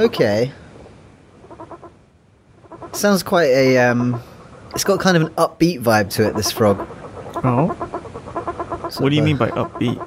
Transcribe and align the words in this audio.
Okay. 0.00 0.52
Sounds 2.92 3.22
quite 3.22 3.50
a 3.50 3.78
um. 3.78 4.20
It's 4.74 4.84
got 4.84 5.00
kind 5.00 5.16
of 5.16 5.24
an 5.24 5.28
upbeat 5.34 5.82
vibe 5.82 6.10
to 6.14 6.26
it. 6.28 6.36
This 6.36 6.50
frog. 6.50 6.86
Oh. 7.44 7.74
Sort 8.90 9.00
What 9.02 9.10
do 9.10 9.16
you 9.16 9.22
a- 9.22 9.24
mean 9.24 9.36
by 9.36 9.50
upbeat? 9.50 9.98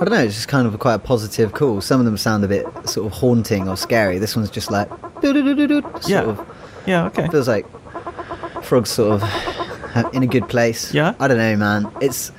I 0.00 0.04
don't 0.04 0.10
know. 0.10 0.22
It's 0.22 0.34
just 0.34 0.48
kind 0.48 0.66
of 0.66 0.78
quite 0.78 0.94
a 0.94 0.98
positive, 0.98 1.52
cool. 1.54 1.80
Some 1.80 1.98
of 2.00 2.06
them 2.06 2.16
sound 2.16 2.44
a 2.44 2.48
bit 2.48 2.64
sort 2.88 3.06
of 3.06 3.12
haunting 3.18 3.68
or 3.68 3.76
scary. 3.76 4.18
This 4.18 4.36
one's 4.36 4.50
just 4.50 4.70
like. 4.70 4.88
Yeah. 5.22 6.22
of 6.22 6.46
Yeah, 6.86 7.06
okay. 7.06 7.26
feels 7.28 7.48
like 7.48 7.66
frogs 8.62 8.90
sort 8.90 9.20
of 9.20 10.14
in 10.14 10.22
a 10.22 10.26
good 10.26 10.48
place. 10.48 10.94
Yeah? 10.94 11.14
I 11.18 11.26
don't 11.26 11.38
know, 11.38 11.56
man. 11.56 11.90
It's 12.00 12.30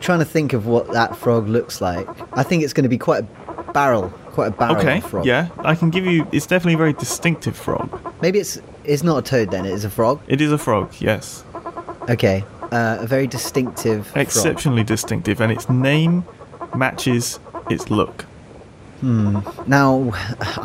trying 0.00 0.20
to 0.20 0.24
think 0.24 0.54
of 0.54 0.66
what 0.66 0.90
that 0.92 1.14
frog 1.16 1.46
looks 1.48 1.80
like. 1.82 2.08
I 2.32 2.42
think 2.42 2.62
it's 2.62 2.72
going 2.72 2.84
to 2.84 2.88
be 2.88 2.96
quite 2.98 3.24
a 3.24 3.72
barrel, 3.72 4.08
quite 4.36 4.48
a 4.48 4.56
barrel 4.60 4.76
Okay, 4.76 5.00
frog. 5.00 5.24
yeah. 5.26 5.48
I 5.58 5.74
can 5.74 5.88
give 5.90 6.04
you. 6.06 6.26
It's 6.30 6.46
definitely 6.46 6.74
a 6.74 6.82
very 6.84 6.92
distinctive 6.92 7.56
frog. 7.56 7.88
Maybe 8.22 8.38
it's 8.38 8.60
it's 8.84 9.02
not 9.02 9.16
a 9.18 9.22
toad 9.22 9.50
then. 9.50 9.64
It 9.66 9.72
is 9.72 9.84
a 9.84 9.90
frog. 9.90 10.20
It 10.28 10.40
is 10.40 10.52
a 10.52 10.58
frog, 10.58 10.92
yes. 11.00 11.42
Okay. 12.08 12.44
Uh, 12.70 12.98
a 13.00 13.06
very 13.06 13.26
distinctive. 13.26 14.06
frog. 14.08 14.22
Exceptionally 14.24 14.84
distinctive, 14.84 15.40
and 15.40 15.50
its 15.50 15.68
name 15.68 16.24
matches 16.74 17.40
its 17.70 17.90
look. 17.90 18.22
Hmm. 19.00 19.38
Now, 19.66 20.12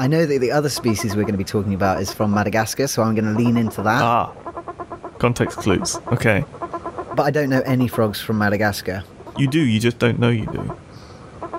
I 0.04 0.08
know 0.08 0.26
that 0.26 0.40
the 0.40 0.52
other 0.52 0.70
species 0.70 1.16
we're 1.16 1.24
going 1.30 1.40
to 1.40 1.46
be 1.48 1.52
talking 1.58 1.74
about 1.74 2.02
is 2.02 2.12
from 2.14 2.32
Madagascar, 2.34 2.88
so 2.88 3.04
I'm 3.04 3.16
going 3.16 3.30
to 3.34 3.38
lean 3.44 3.56
into 3.58 3.82
that. 3.84 4.02
Ah. 4.02 4.28
Context 5.20 5.60
clues. 5.60 5.98
Okay. 6.12 6.44
But 7.16 7.24
I 7.24 7.32
don't 7.32 7.50
know 7.50 7.62
any 7.66 7.88
frogs 7.88 8.20
from 8.22 8.38
Madagascar. 8.38 9.04
You 9.38 9.48
do, 9.48 9.60
you 9.60 9.80
just 9.80 10.00
don't 10.00 10.18
know 10.20 10.30
you 10.30 10.46
do. 10.48 10.64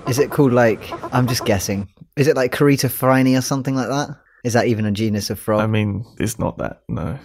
Is 0.07 0.19
it 0.19 0.31
called 0.31 0.51
like? 0.51 0.81
I'm 1.13 1.27
just 1.27 1.45
guessing. 1.45 1.87
Is 2.15 2.27
it 2.27 2.35
like 2.35 2.51
Carita 2.51 2.89
phryne 2.89 3.35
or 3.35 3.41
something 3.41 3.75
like 3.75 3.87
that? 3.87 4.09
Is 4.43 4.53
that 4.53 4.67
even 4.67 4.85
a 4.85 4.91
genus 4.91 5.29
of 5.29 5.39
frog? 5.39 5.61
I 5.61 5.67
mean, 5.67 6.05
it's 6.19 6.37
not 6.37 6.57
that, 6.57 6.83
no. 6.89 7.17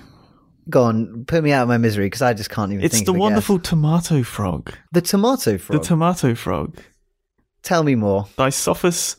Go 0.71 0.85
on, 0.85 1.25
put 1.27 1.43
me 1.43 1.53
out 1.53 1.63
of 1.63 1.69
my 1.69 1.79
misery 1.79 2.07
because 2.07 2.23
I 2.23 2.35
just 2.35 2.51
can't 2.51 2.73
even. 2.73 2.85
It's 2.85 2.95
think 2.95 3.07
the 3.07 3.13
wonderful 3.13 3.59
guess. 3.59 3.71
tomato 3.71 4.23
frog. 4.23 4.73
the 4.93 5.01
tomato 5.01 5.59
frog. 5.59 5.81
The 5.81 5.85
tomato 5.85 6.35
frog. 6.35 6.79
Tell 7.63 7.83
me 7.83 7.95
more. 7.95 8.25
Dyscophus 8.37 9.17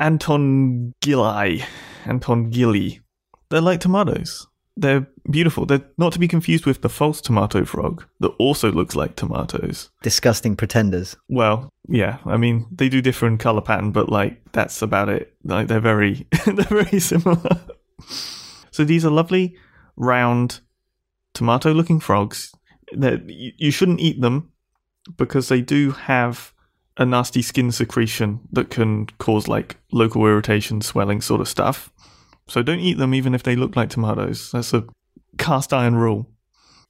antongili. 0.00 1.64
Antongili. 2.04 3.00
They're 3.50 3.60
like 3.60 3.80
tomatoes. 3.80 4.46
They're 4.76 5.06
beautiful. 5.30 5.66
They're 5.66 5.84
not 5.98 6.12
to 6.14 6.18
be 6.18 6.26
confused 6.26 6.66
with 6.66 6.82
the 6.82 6.88
false 6.88 7.20
tomato 7.20 7.64
frog 7.64 8.04
that 8.20 8.34
also 8.38 8.72
looks 8.72 8.96
like 8.96 9.14
tomatoes. 9.14 9.90
Disgusting 10.02 10.56
pretenders. 10.56 11.16
Well, 11.28 11.70
yeah, 11.88 12.18
I 12.24 12.36
mean 12.36 12.66
they 12.72 12.88
do 12.88 13.00
differ 13.00 13.26
in 13.26 13.38
color 13.38 13.60
pattern, 13.60 13.92
but 13.92 14.08
like 14.08 14.40
that's 14.52 14.82
about 14.82 15.08
it. 15.08 15.34
Like 15.44 15.68
they're 15.68 15.80
very 15.80 16.26
they're 16.46 16.64
very 16.64 16.98
similar. 16.98 17.60
so 18.70 18.84
these 18.84 19.04
are 19.04 19.10
lovely 19.10 19.56
round 19.96 20.60
tomato 21.34 21.72
looking 21.72 22.00
frogs. 22.00 22.52
That 22.92 23.28
you, 23.28 23.52
you 23.56 23.70
shouldn't 23.70 24.00
eat 24.00 24.20
them 24.20 24.52
because 25.16 25.48
they 25.48 25.60
do 25.60 25.92
have 25.92 26.52
a 26.96 27.04
nasty 27.04 27.42
skin 27.42 27.72
secretion 27.72 28.40
that 28.52 28.70
can 28.70 29.06
cause 29.18 29.48
like 29.48 29.76
local 29.92 30.24
irritation, 30.26 30.80
swelling 30.80 31.20
sort 31.20 31.40
of 31.40 31.48
stuff. 31.48 31.92
So 32.46 32.62
don't 32.62 32.80
eat 32.80 32.98
them 32.98 33.14
even 33.14 33.34
if 33.34 33.42
they 33.42 33.56
look 33.56 33.76
like 33.76 33.90
tomatoes. 33.90 34.50
That's 34.52 34.74
a 34.74 34.84
cast 35.38 35.72
iron 35.72 35.96
rule. 35.96 36.28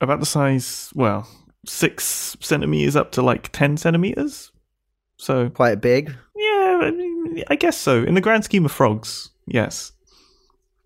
About 0.01 0.21
the 0.21 0.27
size, 0.27 0.91
well, 0.95 1.29
six 1.67 2.37
centimeters 2.41 2.97
up 2.97 3.13
to 3.13 3.23
like 3.23 3.51
10 3.53 3.77
centimeters. 3.77 4.51
So, 5.17 5.49
Quite 5.51 5.81
big. 5.81 6.09
yeah, 6.37 6.81
I, 6.83 6.91
mean, 6.91 7.45
I 7.49 7.55
guess 7.57 7.77
so. 7.77 8.03
In 8.03 8.15
the 8.15 8.21
grand 8.21 8.45
scheme 8.45 8.65
of 8.65 8.73
frogs, 8.73 9.31
yes. 9.47 9.93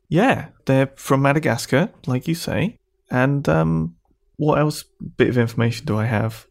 Yeah, 0.09 0.48
they're 0.66 0.91
from 0.97 1.22
Madagascar, 1.22 1.91
like 2.06 2.28
you 2.28 2.34
say. 2.34 2.78
And 3.10 3.48
um, 3.48 3.97
what 4.37 4.59
else 4.59 4.84
bit 5.16 5.28
of 5.28 5.38
information 5.38 5.87
do 5.87 5.97
I 5.98 6.04
have? 6.04 6.47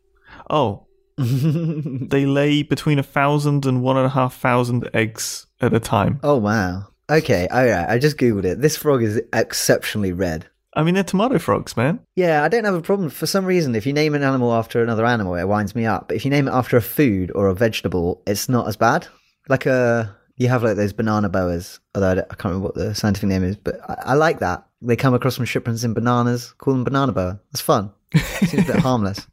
Oh, 0.49 0.87
they 1.17 2.25
lay 2.25 2.63
between 2.63 2.99
a 2.99 3.03
thousand 3.03 3.65
and 3.65 3.81
one 3.81 3.97
and 3.97 4.05
a 4.05 4.09
half 4.09 4.35
thousand 4.39 4.89
eggs 4.93 5.45
at 5.61 5.73
a 5.73 5.79
time. 5.79 6.19
oh 6.23 6.37
wow. 6.37 6.87
Okay, 7.09 7.47
oh 7.49 7.57
all 7.57 7.65
right. 7.65 7.89
I 7.89 7.99
just 7.99 8.17
googled 8.17 8.45
it. 8.45 8.61
This 8.61 8.77
frog 8.77 9.01
is 9.01 9.21
exceptionally 9.33 10.11
red. 10.11 10.47
I 10.75 10.83
mean, 10.83 10.93
they're 10.93 11.03
tomato 11.03 11.39
frogs, 11.39 11.75
man. 11.75 11.99
Yeah, 12.15 12.43
I 12.43 12.49
don't 12.49 12.65
have 12.65 12.75
a 12.75 12.81
problem. 12.81 13.09
For 13.09 13.25
some 13.25 13.45
reason, 13.45 13.73
if 13.73 13.87
you 13.87 13.93
name 13.93 14.13
an 14.13 14.23
animal 14.23 14.53
after 14.53 14.83
another 14.83 15.05
animal, 15.05 15.35
it 15.35 15.45
winds 15.45 15.73
me 15.73 15.85
up. 15.85 16.07
But 16.07 16.17
if 16.17 16.25
you 16.25 16.29
name 16.29 16.47
it 16.47 16.51
after 16.51 16.77
a 16.77 16.81
food 16.81 17.31
or 17.33 17.47
a 17.47 17.55
vegetable, 17.55 18.21
it's 18.27 18.47
not 18.47 18.67
as 18.67 18.75
bad. 18.75 19.07
Like 19.49 19.65
a, 19.65 20.15
you 20.35 20.49
have 20.49 20.63
like 20.63 20.75
those 20.75 20.93
banana 20.93 21.29
boas, 21.29 21.79
although 21.95 22.09
I, 22.09 22.19
I 22.19 22.35
can't 22.35 22.45
remember 22.45 22.65
what 22.65 22.75
the 22.75 22.93
scientific 22.93 23.29
name 23.29 23.43
is, 23.43 23.55
but 23.55 23.79
I, 23.89 24.11
I 24.11 24.13
like 24.13 24.39
that. 24.39 24.67
They 24.81 24.95
come 24.95 25.15
across 25.15 25.37
from 25.37 25.45
shipments 25.45 25.83
in 25.83 25.95
bananas, 25.95 26.53
call 26.59 26.73
them 26.73 26.83
banana 26.83 27.11
boa. 27.11 27.39
It's 27.51 27.61
fun. 27.61 27.91
Seems 28.15 28.69
a 28.69 28.73
bit 28.73 28.75
harmless. 28.83 29.25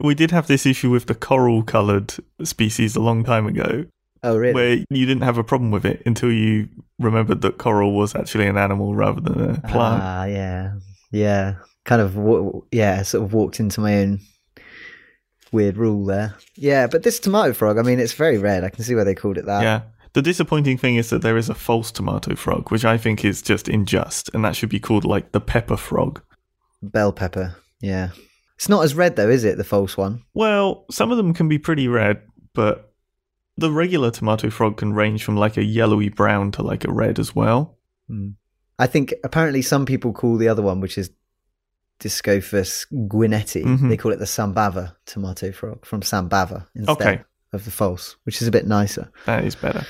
We 0.00 0.14
did 0.14 0.30
have 0.30 0.46
this 0.46 0.66
issue 0.66 0.90
with 0.90 1.06
the 1.06 1.14
coral 1.14 1.62
coloured 1.62 2.14
species 2.42 2.96
a 2.96 3.00
long 3.00 3.22
time 3.24 3.46
ago, 3.46 3.84
Oh, 4.24 4.36
really? 4.36 4.54
where 4.54 4.84
you 4.90 5.06
didn't 5.06 5.22
have 5.22 5.38
a 5.38 5.44
problem 5.44 5.70
with 5.70 5.84
it 5.84 6.02
until 6.06 6.32
you 6.32 6.68
remembered 6.98 7.42
that 7.42 7.58
coral 7.58 7.92
was 7.92 8.14
actually 8.14 8.46
an 8.46 8.56
animal 8.56 8.94
rather 8.94 9.20
than 9.20 9.40
a 9.50 9.60
plant. 9.68 10.02
Ah, 10.02 10.24
yeah, 10.24 10.72
yeah. 11.12 11.54
Kind 11.84 12.00
of, 12.00 12.64
yeah. 12.72 13.02
Sort 13.02 13.22
of 13.24 13.32
walked 13.34 13.60
into 13.60 13.80
my 13.80 13.98
own 13.98 14.20
weird 15.52 15.76
rule 15.76 16.04
there. 16.04 16.34
Yeah, 16.56 16.86
but 16.86 17.02
this 17.02 17.20
tomato 17.20 17.52
frog, 17.52 17.78
I 17.78 17.82
mean, 17.82 18.00
it's 18.00 18.14
very 18.14 18.38
red. 18.38 18.64
I 18.64 18.70
can 18.70 18.82
see 18.84 18.94
why 18.94 19.04
they 19.04 19.14
called 19.14 19.38
it 19.38 19.46
that. 19.46 19.62
yeah. 19.62 19.82
The 20.14 20.22
disappointing 20.22 20.78
thing 20.78 20.94
is 20.94 21.10
that 21.10 21.22
there 21.22 21.36
is 21.36 21.48
a 21.48 21.54
false 21.54 21.90
tomato 21.90 22.36
frog, 22.36 22.70
which 22.70 22.84
I 22.84 22.96
think 22.96 23.24
is 23.24 23.42
just 23.42 23.68
unjust, 23.68 24.30
and 24.32 24.44
that 24.44 24.54
should 24.54 24.68
be 24.68 24.78
called 24.78 25.04
like 25.04 25.32
the 25.32 25.40
pepper 25.40 25.76
frog. 25.76 26.22
Bell 26.82 27.12
pepper. 27.12 27.56
Yeah. 27.80 28.10
It's 28.56 28.68
not 28.68 28.84
as 28.84 28.94
red 28.94 29.16
though, 29.16 29.28
is 29.28 29.42
it? 29.42 29.58
The 29.58 29.64
false 29.64 29.96
one. 29.96 30.22
Well, 30.32 30.84
some 30.90 31.10
of 31.10 31.16
them 31.16 31.34
can 31.34 31.48
be 31.48 31.58
pretty 31.58 31.88
red, 31.88 32.22
but 32.54 32.93
the 33.56 33.70
regular 33.70 34.10
tomato 34.10 34.50
frog 34.50 34.76
can 34.78 34.92
range 34.92 35.24
from 35.24 35.36
like 35.36 35.56
a 35.56 35.62
yellowy 35.64 36.08
brown 36.08 36.50
to 36.52 36.62
like 36.62 36.84
a 36.84 36.92
red 36.92 37.18
as 37.18 37.34
well. 37.34 37.78
I 38.78 38.86
think 38.86 39.14
apparently 39.24 39.62
some 39.62 39.86
people 39.86 40.12
call 40.12 40.36
the 40.36 40.48
other 40.48 40.62
one, 40.62 40.80
which 40.80 40.98
is 40.98 41.10
Dyscophus 42.00 42.86
guineti, 43.08 43.64
Mhm. 43.64 43.88
they 43.88 43.96
call 43.96 44.12
it 44.12 44.18
the 44.18 44.24
Sambava 44.24 44.96
tomato 45.06 45.52
frog 45.52 45.86
from 45.86 46.00
Sambava 46.00 46.66
instead 46.74 46.92
Okay. 47.00 47.22
of 47.52 47.64
the 47.64 47.70
false, 47.70 48.16
which 48.24 48.42
is 48.42 48.48
a 48.48 48.50
bit 48.50 48.66
nicer. 48.66 49.10
That 49.26 49.44
is 49.44 49.54
better. 49.54 49.86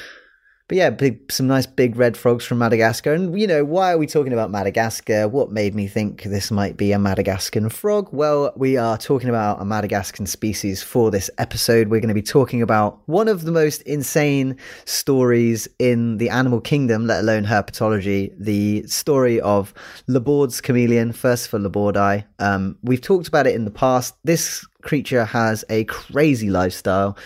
But 0.67 0.79
yeah, 0.79 0.89
big, 0.89 1.31
some 1.31 1.47
nice 1.47 1.67
big 1.67 1.95
red 1.95 2.17
frogs 2.17 2.43
from 2.47 2.57
Madagascar. 2.57 3.13
And, 3.13 3.39
you 3.39 3.47
know, 3.47 3.67
why 3.67 3.93
are 3.93 3.99
we 3.99 4.07
talking 4.07 4.33
about 4.33 4.51
Madagascar? 4.51 5.29
What 5.29 5.53
made 5.53 5.75
me 5.75 5.87
think 5.87 6.23
this 6.23 6.51
might 6.51 6.79
be 6.79 6.93
a 6.93 6.99
Madagascan 6.99 7.69
frog? 7.69 8.09
Well, 8.13 8.51
we 8.57 8.79
are 8.79 8.97
talking 8.97 9.29
about 9.29 9.61
a 9.61 9.67
Madagascan 9.67 10.25
species 10.25 10.83
for 10.83 11.11
this 11.11 11.29
episode. 11.37 11.89
We're 11.89 12.01
going 12.01 12.09
to 12.09 12.15
be 12.15 12.23
talking 12.23 12.63
about 12.63 12.99
one 13.05 13.29
of 13.29 13.43
the 13.43 13.53
most 13.53 13.83
insane 13.83 14.57
stories 14.87 15.69
in 15.79 16.17
the 16.17 16.31
animal 16.31 16.63
kingdom, 16.63 17.07
let 17.07 17.21
alone 17.21 17.45
herpetology 17.45 18.33
the 18.39 18.87
story 18.87 19.43
of 19.43 19.75
Laborde's 20.07 20.63
chameleon, 20.63 21.13
Furcifer 21.13 21.63
labordi. 21.63 22.25
Um, 22.39 22.79
we've 22.83 23.03
talked 23.03 23.29
about 23.29 23.47
it 23.47 23.55
in 23.55 23.67
the 23.67 23.71
past. 23.71 24.15
This 24.25 24.65
creature 24.81 25.25
has 25.25 25.65
a 25.69 25.85
crazy 25.85 26.49
lifestyle 26.49 27.19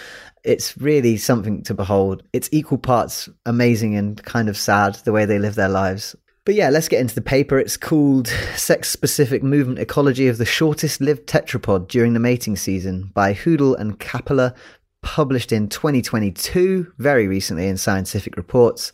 it's 0.48 0.78
really 0.78 1.19
something 1.19 1.62
to 1.64 1.75
behold. 1.75 2.22
It's 2.32 2.48
equal 2.53 2.78
parts 2.78 3.28
amazing 3.44 3.97
and 3.97 4.22
kind 4.25 4.48
of 4.48 4.56
sad 4.56 4.95
the 5.04 5.12
way 5.12 5.27
they 5.27 5.39
live 5.39 5.56
their 5.56 5.68
lives. 5.68 6.16
But 6.47 6.54
yeah, 6.54 6.71
let's 6.71 6.89
get 6.89 7.03
into 7.03 7.15
the 7.15 7.21
paper. 7.21 7.59
It's 7.59 7.77
called 7.77 8.28
Sex 8.56 8.89
Specific 8.89 9.42
Movement 9.42 9.78
Ecology 9.78 10.27
of 10.27 10.39
the 10.39 10.47
Shortest 10.47 11.03
Lived 11.03 11.28
Tetrapod 11.28 11.89
During 11.89 12.15
the 12.15 12.21
Mating 12.21 12.56
Season 12.56 13.10
by 13.12 13.34
Hoodle 13.34 13.77
and 13.77 14.00
Kappeler, 14.00 14.54
published 15.03 15.53
in 15.53 15.68
2022, 15.68 16.94
very 16.97 17.28
recently 17.28 17.68
in 17.68 17.77
Scientific 17.77 18.34
Reports. 18.39 18.91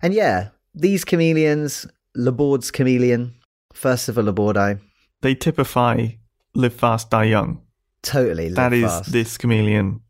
And 0.00 0.14
yeah, 0.14 0.50
these 0.72 1.04
chameleons, 1.04 1.84
Laborde's 2.16 2.70
chameleon, 2.70 3.34
Furcifer 3.74 4.22
labordi, 4.24 4.78
They 5.20 5.34
typify 5.34 6.10
live 6.54 6.74
fast, 6.74 7.10
die 7.10 7.24
young. 7.24 7.60
totally 8.02 8.50
That 8.50 8.72
is 8.72 8.84
fast. 8.84 9.10
this 9.12 9.36
chameleon 9.36 10.00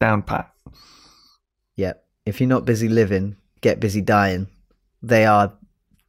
down 0.00 0.22
pat. 0.22 0.50
Yep. 1.76 2.04
If 2.24 2.40
you're 2.40 2.48
not 2.48 2.64
busy 2.64 2.88
living, 2.88 3.36
get 3.60 3.80
busy 3.80 4.00
dying. 4.00 4.48
They 5.02 5.26
are 5.26 5.52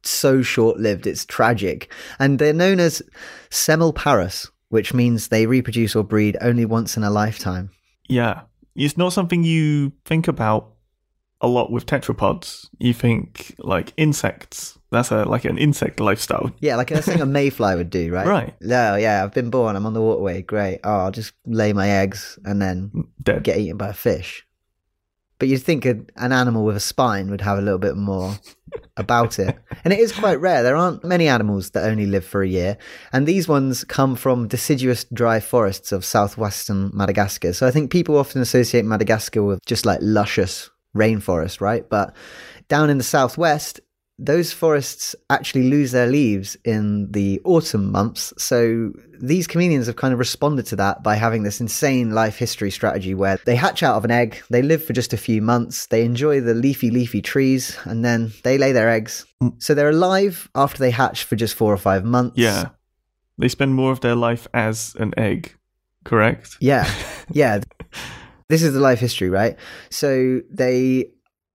so 0.02 0.42
short 0.42 0.78
lived, 0.78 1.06
it's 1.06 1.24
tragic. 1.24 1.92
And 2.18 2.38
they're 2.38 2.52
known 2.52 2.80
as 2.80 3.02
semelparous, 3.50 4.48
which 4.70 4.94
means 4.94 5.28
they 5.28 5.46
reproduce 5.46 5.94
or 5.94 6.04
breed 6.04 6.36
only 6.40 6.64
once 6.64 6.96
in 6.96 7.04
a 7.04 7.10
lifetime. 7.10 7.70
Yeah. 8.08 8.42
It's 8.74 8.96
not 8.96 9.12
something 9.12 9.42
you 9.42 9.92
think 10.04 10.28
about 10.28 10.72
a 11.40 11.46
lot 11.48 11.70
with 11.70 11.86
tetrapods. 11.86 12.68
You 12.78 12.92
think 12.92 13.54
like 13.58 13.92
insects. 13.96 14.78
That's 14.90 15.10
a 15.10 15.24
like 15.24 15.44
an 15.44 15.58
insect 15.58 16.00
lifestyle. 16.00 16.50
Yeah, 16.60 16.76
like 16.76 16.88
that's 16.88 17.06
thing 17.06 17.20
a 17.20 17.26
mayfly 17.26 17.76
would 17.76 17.90
do, 17.90 18.10
right? 18.12 18.26
Right. 18.26 18.54
No, 18.60 18.96
yeah, 18.96 19.22
I've 19.22 19.34
been 19.34 19.50
born, 19.50 19.76
I'm 19.76 19.86
on 19.86 19.92
the 19.92 20.00
waterway, 20.00 20.42
great. 20.42 20.80
Oh, 20.82 20.90
I'll 20.90 21.10
just 21.10 21.32
lay 21.46 21.72
my 21.72 21.88
eggs 21.88 22.38
and 22.44 22.60
then 22.60 22.90
mm, 22.94 23.06
Dead. 23.22 23.44
get 23.44 23.58
eaten 23.58 23.76
by 23.76 23.88
a 23.88 23.92
fish. 23.92 24.46
but 25.38 25.46
you'd 25.48 25.62
think 25.62 25.84
a, 25.86 26.00
an 26.16 26.32
animal 26.32 26.64
with 26.64 26.76
a 26.76 26.80
spine 26.80 27.30
would 27.30 27.42
have 27.42 27.58
a 27.58 27.62
little 27.62 27.78
bit 27.78 27.96
more 27.96 28.34
about 28.96 29.38
it. 29.38 29.56
And 29.84 29.92
it 29.92 30.00
is 30.00 30.10
quite 30.10 30.40
rare. 30.40 30.62
There 30.62 30.74
aren't 30.76 31.04
many 31.04 31.28
animals 31.28 31.70
that 31.70 31.84
only 31.84 32.06
live 32.06 32.24
for 32.24 32.42
a 32.42 32.48
year. 32.48 32.76
And 33.12 33.26
these 33.26 33.46
ones 33.46 33.84
come 33.84 34.16
from 34.16 34.48
deciduous 34.48 35.04
dry 35.12 35.38
forests 35.38 35.92
of 35.92 36.04
southwestern 36.04 36.90
Madagascar. 36.94 37.52
So 37.52 37.66
I 37.66 37.70
think 37.70 37.90
people 37.92 38.16
often 38.16 38.40
associate 38.40 38.84
Madagascar 38.84 39.42
with 39.44 39.60
just 39.66 39.86
like 39.86 40.00
luscious 40.02 40.70
rainforest, 40.98 41.60
right? 41.60 41.88
But 41.88 42.14
down 42.68 42.90
in 42.90 42.98
the 42.98 43.04
southwest, 43.04 43.80
those 44.18 44.52
forests 44.52 45.14
actually 45.30 45.70
lose 45.70 45.92
their 45.92 46.08
leaves 46.08 46.56
in 46.64 47.10
the 47.12 47.40
autumn 47.44 47.92
months. 47.92 48.34
So 48.36 48.92
these 49.20 49.46
chameleons 49.46 49.86
have 49.86 49.94
kind 49.94 50.12
of 50.12 50.18
responded 50.18 50.66
to 50.66 50.76
that 50.76 51.04
by 51.04 51.14
having 51.14 51.44
this 51.44 51.60
insane 51.60 52.10
life 52.10 52.36
history 52.36 52.72
strategy 52.72 53.14
where 53.14 53.38
they 53.46 53.54
hatch 53.54 53.84
out 53.84 53.96
of 53.96 54.04
an 54.04 54.10
egg, 54.10 54.42
they 54.50 54.62
live 54.62 54.82
for 54.82 54.92
just 54.92 55.12
a 55.12 55.16
few 55.16 55.40
months, 55.40 55.86
they 55.86 56.04
enjoy 56.04 56.40
the 56.40 56.54
leafy, 56.54 56.90
leafy 56.90 57.22
trees, 57.22 57.78
and 57.84 58.04
then 58.04 58.32
they 58.42 58.58
lay 58.58 58.72
their 58.72 58.88
eggs. 58.88 59.24
Mm. 59.40 59.62
So 59.62 59.74
they're 59.74 59.90
alive 59.90 60.50
after 60.54 60.78
they 60.80 60.90
hatch 60.90 61.22
for 61.22 61.36
just 61.36 61.54
four 61.54 61.72
or 61.72 61.78
five 61.78 62.04
months. 62.04 62.36
Yeah. 62.36 62.70
They 63.38 63.48
spend 63.48 63.74
more 63.74 63.92
of 63.92 64.00
their 64.00 64.16
life 64.16 64.48
as 64.52 64.96
an 64.98 65.14
egg, 65.16 65.54
correct? 66.04 66.56
Yeah. 66.60 66.90
Yeah. 67.30 67.60
This 68.48 68.62
is 68.62 68.74
the 68.74 68.80
life 68.80 68.98
history, 68.98 69.28
right? 69.28 69.56
So 69.90 70.40
they 70.50 71.10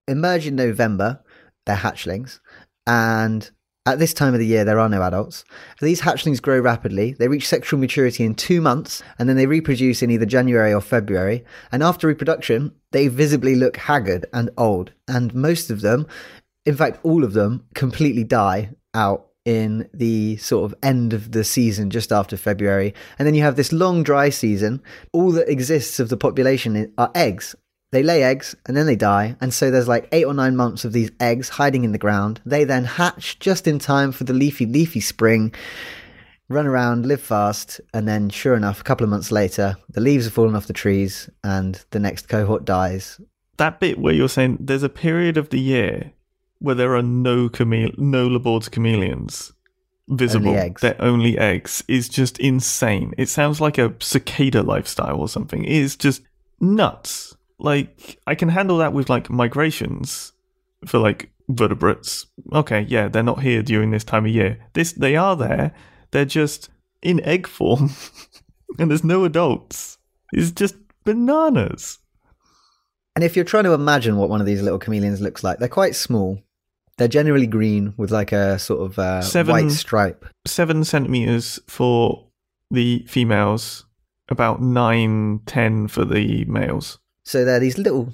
emerge 0.07 0.47
in 0.47 0.55
November, 0.55 1.21
they're 1.65 1.75
hatchlings, 1.75 2.39
and 2.85 3.49
at 3.85 3.99
this 3.99 4.13
time 4.13 4.33
of 4.33 4.39
the 4.39 4.45
year, 4.47 4.63
there 4.63 4.79
are 4.79 4.87
no 4.87 5.03
adults. 5.03 5.43
These 5.81 6.01
hatchlings 6.01 6.41
grow 6.41 6.59
rapidly. 6.59 7.13
They 7.13 7.27
reach 7.27 7.47
sexual 7.47 7.79
maturity 7.79 8.23
in 8.23 8.33
two 8.33 8.61
months, 8.61 9.03
and 9.19 9.27
then 9.27 9.35
they 9.35 9.45
reproduce 9.45 10.01
in 10.01 10.09
either 10.09 10.25
January 10.25 10.73
or 10.73 10.79
February. 10.79 11.43
And 11.69 11.83
after 11.83 12.07
reproduction, 12.07 12.73
they 12.91 13.09
visibly 13.09 13.55
look 13.55 13.75
haggard 13.75 14.25
and 14.31 14.49
old. 14.57 14.93
And 15.07 15.35
most 15.35 15.69
of 15.69 15.81
them, 15.81 16.07
in 16.65 16.77
fact, 16.77 16.99
all 17.03 17.25
of 17.25 17.33
them, 17.33 17.65
completely 17.75 18.23
die 18.23 18.71
out 18.93 19.27
in 19.45 19.89
the 19.93 20.37
sort 20.37 20.71
of 20.71 20.77
end 20.81 21.13
of 21.13 21.31
the 21.31 21.43
season 21.43 21.89
just 21.89 22.11
after 22.11 22.37
February. 22.37 22.93
And 23.19 23.27
then 23.27 23.35
you 23.35 23.41
have 23.41 23.55
this 23.55 23.73
long 23.73 24.03
dry 24.03 24.29
season. 24.29 24.81
All 25.11 25.31
that 25.33 25.49
exists 25.49 25.99
of 25.99 26.09
the 26.09 26.17
population 26.17 26.93
are 26.97 27.11
eggs. 27.13 27.55
They 27.91 28.03
lay 28.03 28.23
eggs 28.23 28.55
and 28.65 28.75
then 28.75 28.85
they 28.85 28.95
die. 28.95 29.35
And 29.39 29.53
so 29.53 29.69
there's 29.69 29.87
like 29.87 30.07
eight 30.11 30.25
or 30.25 30.33
nine 30.33 30.55
months 30.55 30.83
of 30.83 30.93
these 30.93 31.11
eggs 31.19 31.49
hiding 31.49 31.83
in 31.83 31.91
the 31.91 31.97
ground. 31.97 32.41
They 32.45 32.63
then 32.63 32.85
hatch 32.85 33.37
just 33.39 33.67
in 33.67 33.79
time 33.79 34.11
for 34.11 34.23
the 34.23 34.33
leafy, 34.33 34.65
leafy 34.65 34.99
spring, 34.99 35.53
run 36.49 36.65
around, 36.65 37.05
live 37.05 37.21
fast. 37.21 37.81
And 37.93 38.07
then, 38.07 38.29
sure 38.29 38.55
enough, 38.55 38.81
a 38.81 38.83
couple 38.83 39.03
of 39.03 39.11
months 39.11 39.31
later, 39.31 39.75
the 39.89 40.01
leaves 40.01 40.25
have 40.25 40.33
fallen 40.33 40.55
off 40.55 40.67
the 40.67 40.73
trees 40.73 41.29
and 41.43 41.83
the 41.91 41.99
next 41.99 42.29
cohort 42.29 42.65
dies. 42.65 43.21
That 43.57 43.79
bit 43.79 43.99
where 43.99 44.13
you're 44.13 44.29
saying 44.29 44.57
there's 44.59 44.81
a 44.81 44.89
period 44.89 45.37
of 45.37 45.49
the 45.49 45.59
year 45.59 46.13
where 46.63 46.75
there 46.75 46.95
are 46.95 47.03
no 47.03 47.49
chamele- 47.49 47.97
no 47.97 48.27
Laborde's 48.27 48.69
chameleons 48.69 49.51
visible. 50.07 50.49
Only 50.49 50.59
eggs. 50.59 50.81
They're 50.81 51.01
only 51.01 51.37
eggs 51.37 51.83
is 51.87 52.09
just 52.09 52.39
insane. 52.39 53.13
It 53.17 53.29
sounds 53.29 53.59
like 53.59 53.77
a 53.77 53.93
cicada 53.99 54.63
lifestyle 54.63 55.19
or 55.19 55.27
something. 55.27 55.63
It 55.63 55.71
is 55.71 55.95
just 55.95 56.21
nuts. 56.59 57.35
Like 57.59 58.17
I 58.25 58.35
can 58.35 58.49
handle 58.49 58.77
that 58.77 58.93
with 58.93 59.09
like 59.09 59.29
migrations 59.29 60.31
for 60.85 60.99
like 60.99 61.31
vertebrates. 61.49 62.27
Okay, 62.53 62.85
yeah, 62.87 63.09
they're 63.09 63.23
not 63.23 63.41
here 63.41 63.61
during 63.61 63.91
this 63.91 64.03
time 64.05 64.25
of 64.25 64.31
year. 64.31 64.57
This 64.73 64.93
they 64.93 65.15
are 65.15 65.35
there. 65.35 65.73
They're 66.11 66.25
just 66.25 66.69
in 67.01 67.19
egg 67.25 67.45
form, 67.47 67.91
and 68.79 68.89
there's 68.89 69.03
no 69.03 69.25
adults. 69.25 69.97
It's 70.31 70.51
just 70.51 70.75
bananas. 71.03 71.99
And 73.15 73.23
if 73.23 73.35
you're 73.35 73.45
trying 73.45 73.65
to 73.65 73.73
imagine 73.73 74.15
what 74.17 74.29
one 74.29 74.39
of 74.39 74.47
these 74.47 74.61
little 74.61 74.79
chameleons 74.79 75.21
looks 75.21 75.43
like, 75.43 75.59
they're 75.59 75.67
quite 75.67 75.95
small. 75.95 76.39
They're 76.97 77.07
generally 77.07 77.47
green 77.47 77.93
with 77.97 78.11
like 78.11 78.31
a 78.31 78.59
sort 78.59 78.81
of 78.81 78.99
uh, 78.99 79.21
Seven- 79.21 79.51
white 79.51 79.71
stripe. 79.71 80.25
seven 80.45 80.83
centimeters 80.83 81.59
for 81.67 82.27
the 82.71 83.03
females, 83.07 83.85
about 84.29 84.61
nine, 84.61 85.39
ten 85.45 85.87
for 85.87 86.05
the 86.05 86.45
males. 86.45 86.99
So 87.25 87.45
they're 87.45 87.59
these 87.59 87.77
little 87.77 88.11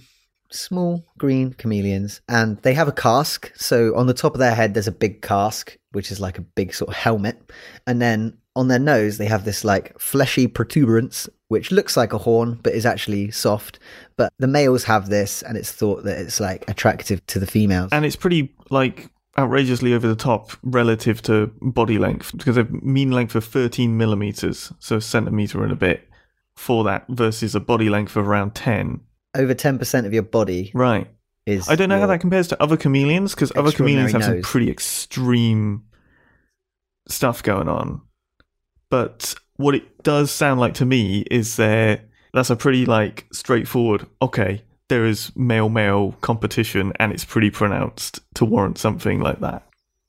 small 0.51 1.05
green 1.17 1.53
chameleons 1.53 2.21
and 2.27 2.57
they 2.63 2.73
have 2.73 2.87
a 2.87 2.91
casque. 2.91 3.51
So 3.55 3.95
on 3.95 4.07
the 4.07 4.13
top 4.13 4.33
of 4.33 4.39
their 4.39 4.55
head, 4.55 4.73
there's 4.73 4.87
a 4.87 4.91
big 4.91 5.21
casque, 5.21 5.77
which 5.91 6.11
is 6.11 6.19
like 6.19 6.37
a 6.37 6.41
big 6.41 6.73
sort 6.73 6.89
of 6.89 6.95
helmet. 6.95 7.51
And 7.85 8.01
then 8.01 8.37
on 8.55 8.67
their 8.67 8.79
nose, 8.79 9.17
they 9.17 9.25
have 9.27 9.45
this 9.45 9.63
like 9.63 9.97
fleshy 9.99 10.47
protuberance, 10.47 11.29
which 11.49 11.71
looks 11.71 11.95
like 11.95 12.13
a 12.13 12.17
horn, 12.17 12.59
but 12.63 12.73
is 12.73 12.85
actually 12.85 13.31
soft. 13.31 13.79
But 14.17 14.33
the 14.39 14.47
males 14.47 14.83
have 14.85 15.09
this 15.09 15.41
and 15.43 15.57
it's 15.57 15.71
thought 15.71 16.03
that 16.03 16.17
it's 16.19 16.39
like 16.39 16.67
attractive 16.67 17.25
to 17.27 17.39
the 17.39 17.47
females. 17.47 17.89
And 17.91 18.05
it's 18.05 18.15
pretty 18.15 18.53
like 18.71 19.09
outrageously 19.37 19.93
over 19.93 20.07
the 20.07 20.15
top 20.15 20.51
relative 20.63 21.21
to 21.23 21.47
body 21.61 21.97
length 21.97 22.35
because 22.37 22.57
a 22.57 22.65
mean 22.65 23.11
length 23.11 23.35
of 23.35 23.45
13 23.45 23.95
millimeters, 23.97 24.73
so 24.79 24.97
a 24.97 25.01
centimeter 25.01 25.63
and 25.63 25.71
a 25.71 25.75
bit 25.75 26.07
for 26.55 26.83
that 26.83 27.05
versus 27.09 27.55
a 27.55 27.59
body 27.59 27.89
length 27.89 28.15
of 28.15 28.27
around 28.27 28.53
10. 28.53 28.99
Over 29.35 29.53
10% 29.53 30.05
of 30.05 30.13
your 30.13 30.23
body 30.23 30.71
Right. 30.73 31.07
is. 31.45 31.69
I 31.69 31.75
don't 31.75 31.89
know 31.89 31.99
how 31.99 32.07
that 32.07 32.19
compares 32.19 32.47
to 32.49 32.61
other 32.61 32.75
chameleons 32.75 33.33
because 33.33 33.51
other 33.55 33.71
chameleons 33.71 34.11
have 34.11 34.23
some 34.23 34.41
pretty 34.41 34.69
extreme 34.69 35.83
stuff 37.07 37.41
going 37.43 37.69
on. 37.69 38.01
But 38.89 39.35
what 39.55 39.75
it 39.75 40.03
does 40.03 40.31
sound 40.31 40.59
like 40.59 40.73
to 40.75 40.85
me 40.85 41.21
is 41.31 41.55
there 41.55 42.01
that's 42.33 42.49
a 42.49 42.55
pretty 42.55 42.85
like 42.85 43.27
straightforward. 43.31 44.05
Okay, 44.21 44.63
there 44.89 45.05
is 45.05 45.31
male 45.35 45.69
male 45.69 46.11
competition 46.21 46.93
and 46.99 47.11
it's 47.11 47.25
pretty 47.25 47.49
pronounced 47.49 48.19
to 48.35 48.45
warrant 48.45 48.77
something 48.77 49.21
like 49.21 49.39
that. 49.39 49.63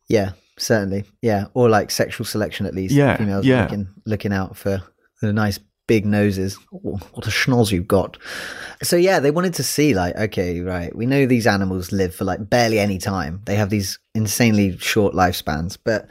Yeah, 0.09 0.33
certainly. 0.59 1.05
Yeah, 1.23 1.47
or 1.55 1.69
like 1.69 1.91
sexual 1.91 2.27
selection 2.27 2.67
at 2.67 2.75
least. 2.75 2.95
Yeah, 2.95 3.17
females 3.17 3.47
yeah. 3.47 3.63
looking 3.63 3.89
looking 4.05 4.33
out 4.33 4.57
for 4.57 4.83
the 5.21 5.33
nice 5.33 5.59
big 5.87 6.07
noses. 6.07 6.59
Oh, 6.73 7.01
What 7.13 7.27
a 7.27 7.31
schnoz 7.31 7.73
you've 7.73 7.89
got. 7.89 8.17
So 8.83 8.97
yeah, 8.97 9.21
they 9.21 9.31
wanted 9.31 9.55
to 9.55 9.65
see 9.65 9.95
like, 9.95 10.17
okay, 10.17 10.61
right, 10.61 10.95
we 10.95 11.07
know 11.07 11.27
these 11.27 11.47
animals 11.47 11.93
live 11.93 12.15
for 12.15 12.25
like 12.25 12.49
barely 12.49 12.79
any 12.79 12.99
time. 12.99 13.43
They 13.45 13.57
have 13.57 13.71
these 13.71 13.99
insanely 14.15 14.79
short 14.79 15.15
lifespans, 15.15 15.77
but 15.83 16.09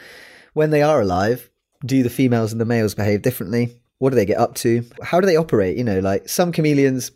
when 0.54 0.70
they 0.72 0.82
are 0.82 1.02
alive, 1.02 1.50
do 1.86 2.04
the 2.04 2.10
females 2.10 2.52
and 2.52 2.60
the 2.60 2.66
males 2.66 2.94
behave 2.94 3.22
differently? 3.22 3.82
What 4.00 4.10
do 4.10 4.18
they 4.18 4.26
get 4.26 4.38
up 4.38 4.56
to? 4.56 4.84
How 5.02 5.20
do 5.20 5.26
they 5.26 5.38
operate? 5.38 5.78
You 5.78 5.84
know, 5.84 6.00
like 6.00 6.28
some 6.28 6.52
chameleons 6.52 7.12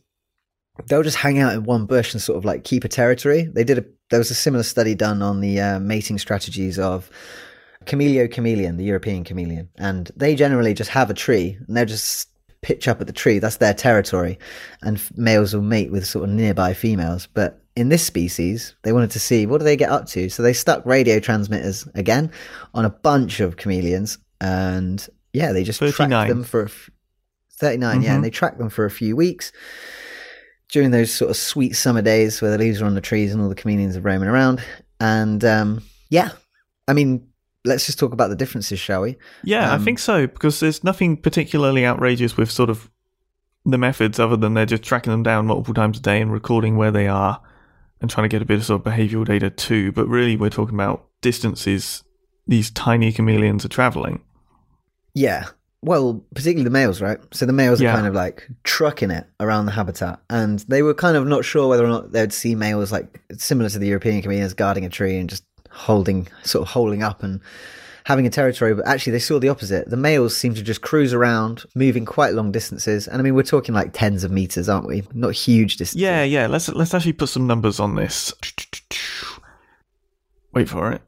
they'll 0.87 1.03
just 1.03 1.17
hang 1.17 1.39
out 1.39 1.53
in 1.53 1.63
one 1.63 1.85
bush 1.85 2.13
and 2.13 2.21
sort 2.21 2.37
of 2.37 2.45
like 2.45 2.63
keep 2.63 2.83
a 2.83 2.89
territory. 2.89 3.43
They 3.43 3.63
did 3.63 3.77
a 3.79 3.85
there 4.09 4.19
was 4.19 4.31
a 4.31 4.35
similar 4.35 4.63
study 4.63 4.95
done 4.95 5.21
on 5.21 5.39
the 5.41 5.59
uh, 5.59 5.79
mating 5.79 6.19
strategies 6.19 6.77
of 6.77 7.09
Chamaeleo 7.85 8.29
chamaeleon, 8.31 8.77
the 8.77 8.83
European 8.83 9.23
chameleon, 9.23 9.69
and 9.77 10.09
they 10.15 10.35
generally 10.35 10.73
just 10.73 10.89
have 10.91 11.09
a 11.09 11.13
tree 11.13 11.57
and 11.67 11.75
they'll 11.75 11.85
just 11.85 12.29
pitch 12.61 12.87
up 12.87 13.01
at 13.01 13.07
the 13.07 13.13
tree. 13.13 13.39
That's 13.39 13.57
their 13.57 13.73
territory, 13.73 14.39
and 14.81 14.97
f- 14.97 15.11
males 15.17 15.53
will 15.53 15.61
mate 15.63 15.91
with 15.91 16.05
sort 16.07 16.29
of 16.29 16.35
nearby 16.35 16.73
females. 16.73 17.27
But 17.33 17.61
in 17.75 17.89
this 17.89 18.05
species, 18.05 18.75
they 18.83 18.93
wanted 18.93 19.11
to 19.11 19.19
see 19.19 19.45
what 19.45 19.57
do 19.57 19.65
they 19.65 19.75
get 19.75 19.89
up 19.89 20.05
to, 20.09 20.29
so 20.29 20.43
they 20.43 20.53
stuck 20.53 20.85
radio 20.85 21.19
transmitters 21.19 21.87
again 21.95 22.31
on 22.73 22.85
a 22.85 22.89
bunch 22.89 23.39
of 23.41 23.57
chameleons, 23.57 24.17
and 24.39 25.05
yeah, 25.33 25.51
they 25.51 25.63
just 25.63 25.81
tracked 25.91 26.09
them 26.29 26.43
for 26.43 26.61
a 26.61 26.65
f- 26.65 26.89
39. 27.53 28.01
Yeah, 28.01 28.11
Mhm. 28.11 28.15
and 28.15 28.23
they 28.23 28.29
tracked 28.29 28.59
them 28.59 28.69
for 28.69 28.85
a 28.85 28.91
few 28.91 29.15
weeks 29.15 29.51
during 30.73 30.89
those 30.91 31.13
sort 31.13 31.29
of 31.29 31.37
sweet 31.37 31.75
summer 31.75 32.01
days 32.01 32.41
where 32.41 32.49
the 32.49 32.57
leaves 32.57 32.81
are 32.81 32.85
on 32.85 32.95
the 32.95 33.01
trees 33.01 33.31
and 33.31 33.41
all 33.41 33.47
the 33.47 33.53
chameleons 33.55 33.95
are 33.95 34.01
roaming 34.01 34.27
around. 34.27 34.59
And 34.99 35.45
um, 35.45 35.83
yeah, 36.09 36.31
I 36.87 36.93
mean, 36.93 37.27
let's 37.63 37.85
just 37.85 37.99
talk 37.99 38.11
about 38.11 38.29
the 38.31 38.35
differences, 38.35 38.79
shall 38.79 39.01
we? 39.01 39.17
Yeah, 39.43 39.71
I 39.71 39.75
Um, 39.75 39.85
think 39.85 39.99
so 39.99 40.25
because 40.25 40.59
there's 40.59 40.83
nothing 40.83 41.15
particularly 41.15 41.85
outrageous 41.85 42.35
with 42.35 42.49
sort 42.49 42.71
of 42.71 42.89
the 43.65 43.77
methods 43.77 44.19
other 44.19 44.35
than 44.35 44.55
they're 44.55 44.65
just 44.65 44.83
tracking 44.83 45.11
them 45.11 45.21
down 45.23 45.45
multiple 45.45 45.75
times 45.75 45.99
a 45.99 46.01
day 46.01 46.19
and 46.19 46.33
recording 46.33 46.75
where 46.75 46.91
they 46.91 47.07
are 47.07 47.39
and 48.01 48.09
trying 48.09 48.25
to 48.25 48.29
get 48.29 48.41
a 48.41 48.45
bit 48.45 48.57
of 48.57 48.65
sort 48.65 48.85
of 48.85 48.91
behavioral 48.91 49.25
data 49.25 49.51
too. 49.51 49.91
But 49.91 50.07
really, 50.07 50.35
we're 50.35 50.49
talking 50.49 50.75
about 50.75 51.05
distances 51.21 52.03
these 52.47 52.71
tiny 52.71 53.11
chameleons 53.13 53.63
are 53.63 53.69
traveling. 53.69 54.23
Yeah. 55.13 55.45
Well, 55.83 56.23
particularly 56.33 56.63
the 56.63 56.69
males, 56.69 57.01
right? 57.01 57.19
So 57.31 57.45
the 57.45 57.53
males 57.53 57.81
Yeah. 57.81 57.91
are 57.91 57.95
kind 57.95 58.07
of 58.07 58.13
like 58.13 58.47
trucking 58.63 59.11
it 59.11 59.25
around 59.39 59.65
the 59.65 59.71
habitat, 59.73 60.19
and 60.29 60.59
they 60.67 60.81
were 60.81 60.93
kind 60.93 61.17
of 61.17 61.27
not 61.27 61.43
sure 61.45 61.67
whether 61.67 61.83
or 61.83 61.89
not 61.89 62.11
they'd 62.11 62.31
see 62.33 62.55
males 62.55 62.91
like 62.91 63.21
similar 63.37 63.69
to 63.69 63.79
the 63.79 63.87
European 63.87 64.21
chameleons 64.21 64.53
guarding 64.53 64.85
a 64.85 64.89
tree 64.89 65.17
and 65.17 65.29
just 65.29 65.43
holding, 65.71 66.27
sort 66.43 66.61
of 66.67 66.69
holding 66.73 67.03
up 67.03 67.21
and 67.23 67.41
having 68.05 68.25
a 68.25 68.29
territory. 68.29 68.73
But 68.75 68.87
actually, 68.87 69.11
they 69.13 69.19
saw 69.19 69.39
the 69.39 69.49
opposite. 69.49 69.89
The 69.89 69.97
males 69.97 70.35
seem 70.37 70.53
to 70.55 70.61
just 70.61 70.81
cruise 70.81 71.13
around, 71.13 71.63
moving 71.75 72.05
quite 72.05 72.33
long 72.33 72.51
distances, 72.51 73.07
and 73.07 73.19
I 73.19 73.23
mean, 73.23 73.35
we're 73.35 73.43
talking 73.43 73.75
like 73.75 73.91
tens 73.93 74.23
of 74.23 74.31
meters, 74.31 74.69
aren't 74.69 74.87
we? 74.87 75.03
Not 75.13 75.33
huge 75.33 75.77
distances. 75.77 76.01
Yeah, 76.01 76.23
yeah. 76.23 76.47
Let's 76.47 76.69
let's 76.69 76.93
actually 76.93 77.13
put 77.13 77.29
some 77.29 77.45
numbers 77.47 77.79
on 77.79 77.95
this. 77.95 78.33
Wait 80.53 80.69
for 80.69 80.91
it. 80.91 81.01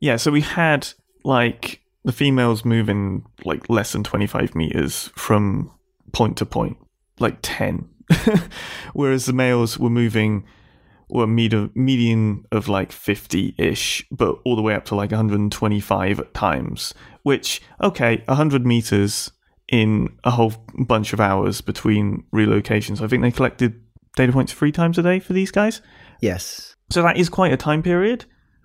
Yeah, 0.00 0.16
so 0.16 0.30
we 0.30 0.42
had 0.42 0.88
like 1.24 1.80
the 2.04 2.12
females 2.12 2.64
moving 2.64 3.24
like 3.44 3.68
less 3.68 3.92
than 3.92 4.04
25 4.04 4.54
meters 4.54 5.10
from 5.14 5.70
point 6.12 6.36
to 6.38 6.46
point, 6.46 6.78
like 7.18 7.38
10 7.42 7.88
whereas 8.92 9.26
the 9.26 9.32
males 9.32 9.78
were 9.78 9.90
moving 9.90 10.44
were 11.10 11.26
medium 11.26 11.70
median 11.74 12.44
of 12.52 12.68
like 12.68 12.92
50 12.92 13.54
ish, 13.56 14.06
but 14.10 14.38
all 14.44 14.56
the 14.56 14.62
way 14.62 14.74
up 14.74 14.84
to 14.86 14.94
like 14.94 15.10
125 15.10 16.20
at 16.20 16.34
times. 16.34 16.94
Which, 17.22 17.62
okay, 17.82 18.22
100 18.26 18.66
meters 18.66 19.30
in 19.68 20.16
a 20.24 20.30
whole 20.30 20.52
bunch 20.86 21.12
of 21.12 21.20
hours 21.20 21.60
between 21.60 22.24
relocations. 22.32 23.02
I 23.02 23.08
think 23.08 23.22
they 23.22 23.30
collected 23.30 23.80
data 24.16 24.32
points 24.32 24.52
three 24.52 24.72
times 24.72 24.98
a 24.98 25.02
day 25.02 25.18
for 25.18 25.32
these 25.32 25.50
guys. 25.50 25.80
Yes. 26.20 26.74
So 26.90 27.02
that 27.02 27.16
is 27.16 27.28
quite 27.28 27.52
a 27.52 27.56
time 27.56 27.82
period. 27.82 28.24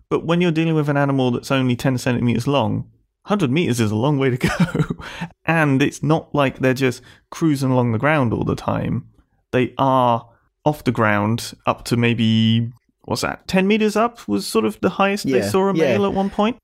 But 0.10 0.26
when 0.26 0.42
you're 0.42 0.52
dealing 0.52 0.76
with 0.76 0.90
an 0.90 0.98
animal 0.98 1.32
that's 1.32 1.52
only 1.52 1.76
10 1.76 1.98
centimeters 1.98 2.48
long, 2.48 2.90
100 3.26 3.50
meters 3.50 3.80
is 3.80 3.92
a 3.92 3.96
long 3.96 4.18
way 4.18 4.30
to 4.30 4.38
go. 4.38 4.98
and 5.46 5.82
it's 5.82 6.04
not 6.04 6.34
like 6.36 6.60
they're 6.60 6.74
just 6.74 7.02
cruising 7.30 7.72
along 7.72 7.94
the 7.94 7.98
ground 7.98 8.34
all 8.34 8.44
the 8.44 8.56
time. 8.56 9.08
They 9.52 9.74
are 9.78 10.28
off 10.66 10.84
the 10.84 10.92
ground 10.92 11.54
up 11.66 11.86
to 11.86 11.98
maybe, 11.98 12.72
what's 13.06 13.22
that, 13.22 13.48
10 13.48 13.66
meters 13.66 13.96
up 13.96 14.28
was 14.28 14.46
sort 14.46 14.66
of 14.66 14.80
the 14.82 14.90
highest 14.90 15.26
they 15.26 15.42
saw 15.42 15.70
a 15.70 15.76
yeah. 15.76 15.84
male 15.84 16.06
at 16.06 16.14
one 16.14 16.30
point. 16.30 16.58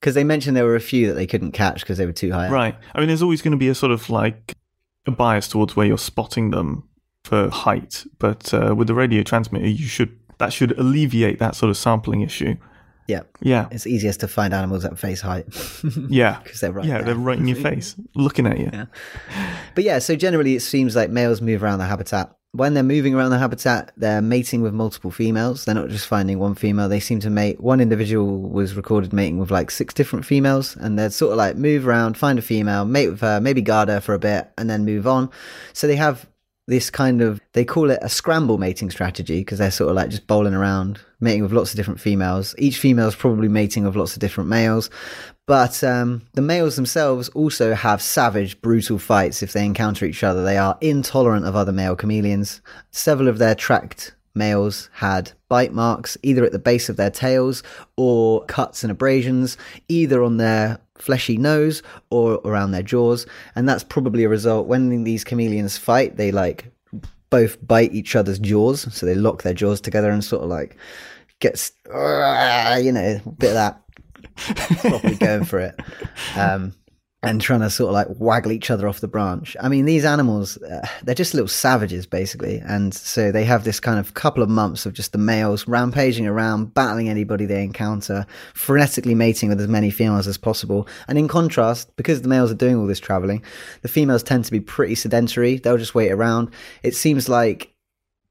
Because 0.00 0.14
they 0.14 0.24
mentioned 0.24 0.56
there 0.56 0.64
were 0.64 0.76
a 0.76 0.80
few 0.80 1.08
that 1.08 1.14
they 1.14 1.26
couldn't 1.26 1.52
catch 1.52 1.80
because 1.80 1.98
they 1.98 2.06
were 2.06 2.12
too 2.12 2.32
high. 2.32 2.46
up. 2.46 2.52
Right. 2.52 2.76
I 2.94 3.00
mean, 3.00 3.08
there's 3.08 3.22
always 3.22 3.42
going 3.42 3.52
to 3.52 3.58
be 3.58 3.68
a 3.68 3.74
sort 3.74 3.92
of 3.92 4.08
like 4.08 4.54
a 5.06 5.10
bias 5.10 5.48
towards 5.48 5.76
where 5.76 5.86
you're 5.86 5.98
spotting 5.98 6.50
them 6.50 6.88
for 7.24 7.50
height, 7.50 8.04
but 8.18 8.54
uh, 8.54 8.74
with 8.74 8.86
the 8.86 8.94
radio 8.94 9.22
transmitter, 9.22 9.68
you 9.68 9.86
should 9.86 10.16
that 10.38 10.52
should 10.52 10.72
alleviate 10.78 11.38
that 11.38 11.54
sort 11.54 11.68
of 11.68 11.76
sampling 11.76 12.22
issue. 12.22 12.56
Yeah. 13.10 13.22
Yeah, 13.40 13.68
It's 13.70 13.86
easiest 13.86 14.20
to 14.20 14.28
find 14.28 14.54
animals 14.54 14.84
at 14.84 14.98
face 14.98 15.20
height. 15.20 15.46
yeah, 16.08 16.38
Because 16.42 16.60
they're 16.60 16.72
right 16.72 16.84
yeah. 16.84 16.96
there. 16.98 17.06
They're 17.06 17.14
right 17.14 17.38
in 17.38 17.48
your 17.48 17.56
face, 17.70 17.96
looking 18.14 18.46
at 18.46 18.58
you. 18.58 18.70
Yeah. 18.72 18.86
But 19.74 19.84
yeah, 19.84 19.98
so 19.98 20.16
generally 20.16 20.54
it 20.54 20.60
seems 20.60 20.94
like 20.96 21.10
males 21.10 21.40
move 21.40 21.62
around 21.62 21.78
the 21.78 21.86
habitat. 21.86 22.34
When 22.52 22.74
they're 22.74 22.82
moving 22.82 23.14
around 23.14 23.30
the 23.30 23.38
habitat, 23.38 23.92
they're 23.96 24.20
mating 24.20 24.60
with 24.60 24.72
multiple 24.74 25.12
females. 25.12 25.64
They're 25.64 25.74
not 25.74 25.88
just 25.88 26.08
finding 26.08 26.40
one 26.40 26.56
female. 26.56 26.88
They 26.88 26.98
seem 26.98 27.20
to 27.20 27.30
mate. 27.30 27.60
One 27.60 27.80
individual 27.80 28.40
was 28.40 28.74
recorded 28.74 29.12
mating 29.12 29.38
with 29.38 29.52
like 29.52 29.70
six 29.70 29.94
different 29.94 30.26
females, 30.26 30.74
and 30.76 30.98
they'd 30.98 31.12
sort 31.12 31.30
of 31.30 31.38
like 31.38 31.54
move 31.56 31.86
around, 31.86 32.16
find 32.18 32.40
a 32.40 32.42
female, 32.42 32.84
mate 32.84 33.08
with 33.08 33.20
her, 33.20 33.40
maybe 33.40 33.62
guard 33.62 33.88
her 33.88 34.00
for 34.00 34.14
a 34.14 34.18
bit, 34.18 34.50
and 34.58 34.68
then 34.68 34.84
move 34.84 35.06
on. 35.06 35.30
So 35.74 35.86
they 35.86 35.94
have 35.94 36.26
this 36.66 36.90
kind 36.90 37.20
of 37.20 37.40
they 37.52 37.64
call 37.64 37.90
it 37.90 37.98
a 38.02 38.08
scramble 38.08 38.58
mating 38.58 38.90
strategy 38.90 39.40
because 39.40 39.58
they're 39.58 39.70
sort 39.70 39.90
of 39.90 39.96
like 39.96 40.10
just 40.10 40.26
bowling 40.26 40.54
around 40.54 41.00
mating 41.20 41.42
with 41.42 41.52
lots 41.52 41.70
of 41.70 41.76
different 41.76 42.00
females. 42.00 42.54
Each 42.58 42.78
female 42.78 43.08
is 43.08 43.16
probably 43.16 43.48
mating 43.48 43.84
with 43.84 43.96
lots 43.96 44.14
of 44.14 44.20
different 44.20 44.48
males 44.48 44.90
but 45.50 45.82
um, 45.82 46.22
the 46.34 46.42
males 46.42 46.76
themselves 46.76 47.28
also 47.30 47.74
have 47.74 48.00
savage 48.00 48.60
brutal 48.60 49.00
fights 49.00 49.42
if 49.42 49.52
they 49.52 49.64
encounter 49.66 50.04
each 50.04 50.22
other. 50.22 50.44
They 50.44 50.56
are 50.56 50.78
intolerant 50.80 51.44
of 51.44 51.56
other 51.56 51.72
male 51.72 51.96
chameleons. 51.96 52.60
Several 52.92 53.26
of 53.26 53.38
their 53.38 53.56
tracked 53.56 54.14
males 54.32 54.88
had 54.92 55.32
bite 55.48 55.72
marks 55.72 56.16
either 56.22 56.44
at 56.44 56.52
the 56.52 56.60
base 56.60 56.88
of 56.88 56.96
their 56.96 57.10
tails 57.10 57.64
or 57.96 58.44
cuts 58.44 58.84
and 58.84 58.92
abrasions 58.92 59.58
either 59.88 60.22
on 60.22 60.36
their 60.36 60.78
fleshy 61.00 61.36
nose 61.36 61.82
or 62.10 62.40
around 62.44 62.70
their 62.72 62.82
jaws 62.82 63.26
and 63.54 63.68
that's 63.68 63.84
probably 63.84 64.24
a 64.24 64.28
result 64.28 64.66
when 64.66 65.04
these 65.04 65.24
chameleons 65.24 65.76
fight 65.78 66.16
they 66.16 66.30
like 66.30 66.70
both 67.30 67.64
bite 67.66 67.92
each 67.92 68.16
other's 68.16 68.38
jaws 68.38 68.92
so 68.94 69.06
they 69.06 69.14
lock 69.14 69.42
their 69.42 69.54
jaws 69.54 69.80
together 69.80 70.10
and 70.10 70.24
sort 70.24 70.42
of 70.42 70.48
like 70.50 70.76
gets 71.40 71.72
you 72.76 72.92
know 72.92 73.20
a 73.24 73.30
bit 73.30 73.50
of 73.50 73.54
that. 73.54 73.82
Probably 74.80 75.16
going 75.16 75.44
for 75.44 75.58
it. 75.58 75.80
Um 76.36 76.74
and 77.22 77.40
trying 77.40 77.60
to 77.60 77.68
sort 77.68 77.88
of 77.88 77.94
like 77.94 78.06
waggle 78.18 78.50
each 78.50 78.70
other 78.70 78.88
off 78.88 79.00
the 79.00 79.08
branch. 79.08 79.54
I 79.60 79.68
mean, 79.68 79.84
these 79.84 80.06
animals, 80.06 80.56
uh, 80.62 80.86
they're 81.02 81.14
just 81.14 81.34
little 81.34 81.48
savages, 81.48 82.06
basically. 82.06 82.58
And 82.64 82.94
so 82.94 83.30
they 83.30 83.44
have 83.44 83.64
this 83.64 83.78
kind 83.78 83.98
of 83.98 84.14
couple 84.14 84.42
of 84.42 84.48
months 84.48 84.86
of 84.86 84.94
just 84.94 85.12
the 85.12 85.18
males 85.18 85.68
rampaging 85.68 86.26
around, 86.26 86.72
battling 86.72 87.10
anybody 87.10 87.44
they 87.44 87.62
encounter, 87.62 88.26
frenetically 88.54 89.14
mating 89.14 89.50
with 89.50 89.60
as 89.60 89.68
many 89.68 89.90
females 89.90 90.26
as 90.26 90.38
possible. 90.38 90.88
And 91.08 91.18
in 91.18 91.28
contrast, 91.28 91.94
because 91.96 92.22
the 92.22 92.28
males 92.28 92.50
are 92.50 92.54
doing 92.54 92.76
all 92.76 92.86
this 92.86 93.00
traveling, 93.00 93.44
the 93.82 93.88
females 93.88 94.22
tend 94.22 94.46
to 94.46 94.52
be 94.52 94.60
pretty 94.60 94.94
sedentary. 94.94 95.58
They'll 95.58 95.76
just 95.76 95.94
wait 95.94 96.10
around. 96.10 96.50
It 96.82 96.94
seems 96.94 97.28
like 97.28 97.74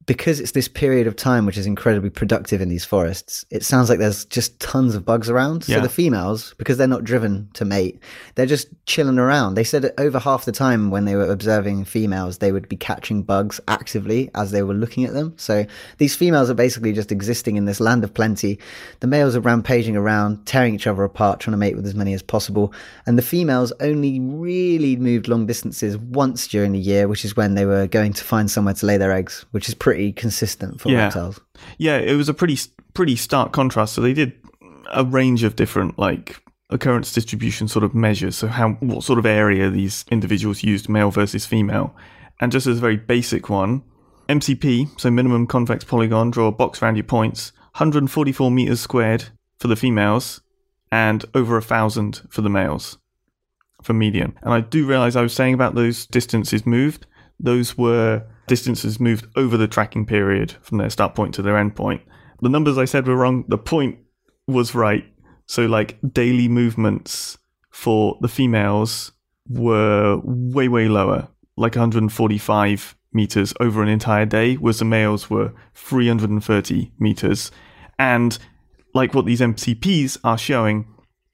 because 0.09 0.39
it's 0.39 0.53
this 0.53 0.67
period 0.67 1.05
of 1.05 1.15
time 1.15 1.45
which 1.45 1.55
is 1.55 1.67
incredibly 1.67 2.09
productive 2.09 2.61
in 2.61 2.67
these 2.67 2.83
forests, 2.83 3.45
it 3.51 3.63
sounds 3.63 3.91
like 3.91 3.99
there's 3.99 4.25
just 4.25 4.59
tons 4.59 4.95
of 4.95 5.05
bugs 5.05 5.29
around. 5.29 5.63
So 5.63 5.79
the 5.81 5.87
females, 5.87 6.55
because 6.57 6.79
they're 6.79 6.87
not 6.87 7.03
driven 7.03 7.47
to 7.53 7.63
mate, 7.63 8.01
they're 8.33 8.47
just 8.47 8.69
chilling 8.87 9.19
around. 9.19 9.53
They 9.53 9.63
said 9.63 9.83
that 9.83 9.93
over 9.99 10.17
half 10.17 10.45
the 10.45 10.51
time 10.51 10.89
when 10.89 11.05
they 11.05 11.15
were 11.15 11.31
observing 11.31 11.85
females, 11.85 12.39
they 12.39 12.51
would 12.51 12.67
be 12.67 12.75
catching 12.75 13.21
bugs 13.21 13.61
actively 13.67 14.31
as 14.33 14.49
they 14.49 14.63
were 14.63 14.73
looking 14.73 15.05
at 15.05 15.13
them. 15.13 15.35
So 15.37 15.67
these 15.99 16.15
females 16.15 16.49
are 16.49 16.55
basically 16.55 16.91
just 16.91 17.11
existing 17.11 17.55
in 17.55 17.65
this 17.65 17.79
land 17.79 18.03
of 18.03 18.11
plenty. 18.11 18.57
The 19.01 19.07
males 19.07 19.35
are 19.35 19.41
rampaging 19.41 19.95
around, 19.95 20.43
tearing 20.47 20.73
each 20.73 20.87
other 20.87 21.03
apart, 21.03 21.39
trying 21.39 21.53
to 21.53 21.57
mate 21.59 21.75
with 21.75 21.85
as 21.85 21.93
many 21.93 22.15
as 22.15 22.23
possible. 22.23 22.73
And 23.05 23.15
the 23.15 23.21
females 23.21 23.71
only 23.79 24.19
really 24.19 24.95
moved 24.95 25.27
long 25.27 25.45
distances 25.45 25.99
once 25.99 26.47
during 26.47 26.71
the 26.71 26.79
year, 26.79 27.07
which 27.07 27.23
is 27.23 27.37
when 27.37 27.53
they 27.53 27.65
were 27.65 27.85
going 27.85 28.13
to 28.13 28.23
find 28.23 28.49
somewhere 28.49 28.73
to 28.73 28.87
lay 28.87 28.97
their 28.97 29.11
eggs, 29.11 29.45
which 29.51 29.69
is 29.69 29.75
pretty 29.75 29.98
consistent 30.11 30.79
for 30.81 30.89
Yeah. 30.89 31.05
reptiles. 31.05 31.39
Yeah, 31.77 31.97
it 31.97 32.15
was 32.15 32.29
a 32.29 32.33
pretty 32.33 32.57
pretty 32.93 33.15
stark 33.15 33.51
contrast. 33.51 33.93
So 33.93 34.01
they 34.01 34.13
did 34.13 34.33
a 34.91 35.03
range 35.03 35.43
of 35.43 35.55
different 35.55 35.99
like 35.99 36.41
occurrence 36.71 37.11
distribution 37.13 37.67
sort 37.67 37.83
of 37.83 37.93
measures. 37.93 38.35
So 38.35 38.47
how 38.47 38.71
what 38.79 39.03
sort 39.03 39.19
of 39.19 39.25
area 39.25 39.69
these 39.69 40.05
individuals 40.11 40.63
used, 40.63 40.89
male 40.89 41.11
versus 41.11 41.45
female, 41.45 41.95
and 42.39 42.51
just 42.51 42.67
as 42.67 42.77
a 42.77 42.81
very 42.81 42.97
basic 42.97 43.49
one, 43.49 43.83
MCP, 44.27 44.89
so 44.99 45.09
minimum 45.09 45.47
convex 45.47 45.83
polygon, 45.83 46.29
draw 46.31 46.47
a 46.47 46.51
box 46.51 46.81
around 46.81 46.95
your 46.95 47.03
points, 47.03 47.51
144 47.73 48.51
meters 48.51 48.79
squared 48.79 49.25
for 49.57 49.67
the 49.67 49.75
females, 49.75 50.41
and 50.91 51.25
over 51.33 51.57
a 51.57 51.61
thousand 51.61 52.21
for 52.29 52.41
the 52.41 52.49
males 52.49 52.97
for 53.81 53.93
median. 53.93 54.33
And 54.41 54.53
I 54.53 54.61
do 54.61 54.85
realize 54.85 55.15
I 55.15 55.21
was 55.21 55.33
saying 55.33 55.53
about 55.53 55.73
those 55.75 56.05
distances 56.05 56.65
moved. 56.65 57.05
Those 57.39 57.77
were 57.77 58.23
distances 58.49 58.99
moved 58.99 59.27
over 59.37 59.55
the 59.55 59.67
tracking 59.67 60.05
period 60.05 60.55
from 60.61 60.79
their 60.79 60.89
start 60.89 61.15
point 61.15 61.33
to 61.35 61.41
their 61.41 61.57
end 61.57 61.75
point. 61.75 62.01
The 62.41 62.49
numbers 62.49 62.77
I 62.77 62.85
said 62.85 63.07
were 63.07 63.15
wrong. 63.15 63.45
The 63.47 63.57
point 63.57 63.99
was 64.47 64.75
right. 64.75 65.05
So, 65.45 65.65
like 65.65 65.97
daily 66.11 66.47
movements 66.49 67.37
for 67.69 68.17
the 68.19 68.27
females 68.27 69.13
were 69.47 70.19
way, 70.23 70.67
way 70.67 70.87
lower, 70.87 71.29
like 71.55 71.75
145 71.75 72.95
meters 73.13 73.53
over 73.59 73.81
an 73.81 73.87
entire 73.87 74.25
day, 74.25 74.55
whereas 74.55 74.79
the 74.79 74.85
males 74.85 75.29
were 75.29 75.53
330 75.73 76.91
meters. 76.99 77.51
And 77.97 78.37
like 78.93 79.13
what 79.13 79.25
these 79.25 79.41
MCPs 79.41 80.17
are 80.23 80.37
showing, 80.37 80.85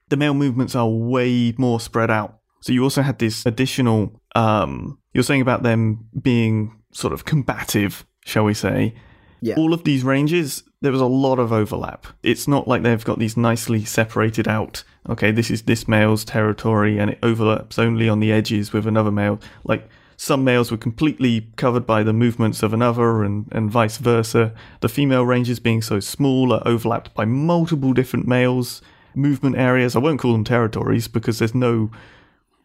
the 0.09 0.17
male 0.17 0.33
movements 0.33 0.75
are 0.75 0.87
way 0.87 1.53
more 1.57 1.79
spread 1.79 2.11
out. 2.11 2.39
So 2.61 2.73
you 2.73 2.83
also 2.83 3.01
had 3.01 3.19
this 3.19 3.45
additional. 3.45 4.21
Um, 4.35 4.99
you're 5.13 5.23
saying 5.23 5.41
about 5.41 5.63
them 5.63 6.09
being 6.19 6.81
sort 6.95 7.13
of 7.13 7.25
combative, 7.25 8.05
shall 8.23 8.45
we 8.45 8.53
say? 8.53 8.95
Yeah. 9.41 9.55
All 9.57 9.73
of 9.73 9.83
these 9.83 10.03
ranges, 10.03 10.63
there 10.81 10.93
was 10.93 11.01
a 11.01 11.05
lot 11.05 11.39
of 11.39 11.51
overlap. 11.51 12.07
It's 12.23 12.47
not 12.47 12.67
like 12.67 12.83
they've 12.83 13.03
got 13.03 13.19
these 13.19 13.35
nicely 13.35 13.83
separated 13.83 14.47
out. 14.47 14.83
Okay, 15.09 15.31
this 15.31 15.51
is 15.51 15.63
this 15.63 15.87
male's 15.87 16.23
territory, 16.23 16.97
and 16.97 17.11
it 17.11 17.19
overlaps 17.21 17.77
only 17.77 18.07
on 18.07 18.21
the 18.21 18.31
edges 18.31 18.71
with 18.71 18.87
another 18.87 19.11
male. 19.11 19.39
Like 19.65 19.87
some 20.15 20.45
males 20.45 20.71
were 20.71 20.77
completely 20.77 21.51
covered 21.57 21.85
by 21.85 22.01
the 22.01 22.13
movements 22.13 22.63
of 22.63 22.73
another, 22.73 23.23
and, 23.23 23.47
and 23.51 23.69
vice 23.69 23.97
versa. 23.97 24.53
The 24.79 24.89
female 24.89 25.25
ranges 25.25 25.59
being 25.59 25.81
so 25.81 25.99
small 25.99 26.53
are 26.53 26.65
overlapped 26.65 27.13
by 27.13 27.25
multiple 27.25 27.91
different 27.91 28.25
males' 28.25 28.81
movement 29.13 29.57
areas. 29.57 29.95
I 29.95 29.99
won't 29.99 30.21
call 30.21 30.31
them 30.31 30.45
territories 30.45 31.09
because 31.09 31.39
there's 31.39 31.53
no 31.53 31.91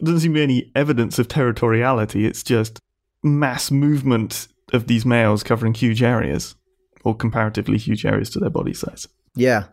doesn't 0.02 0.20
seem 0.20 0.32
to 0.32 0.38
be 0.38 0.42
any 0.42 0.72
evidence 0.75 1.18
of 1.18 1.28
territoriality. 1.28 2.25
It's 2.25 2.42
just 2.42 2.80
mass 3.22 3.70
movement 3.70 4.48
of 4.72 4.86
these 4.86 5.04
males 5.04 5.42
covering 5.42 5.74
huge 5.74 6.02
areas, 6.02 6.54
or 7.04 7.14
comparatively 7.14 7.78
huge 7.78 8.04
areas 8.04 8.30
to 8.30 8.38
their 8.38 8.50
body 8.50 8.74
size. 8.74 9.08
Yeah. 9.34 9.64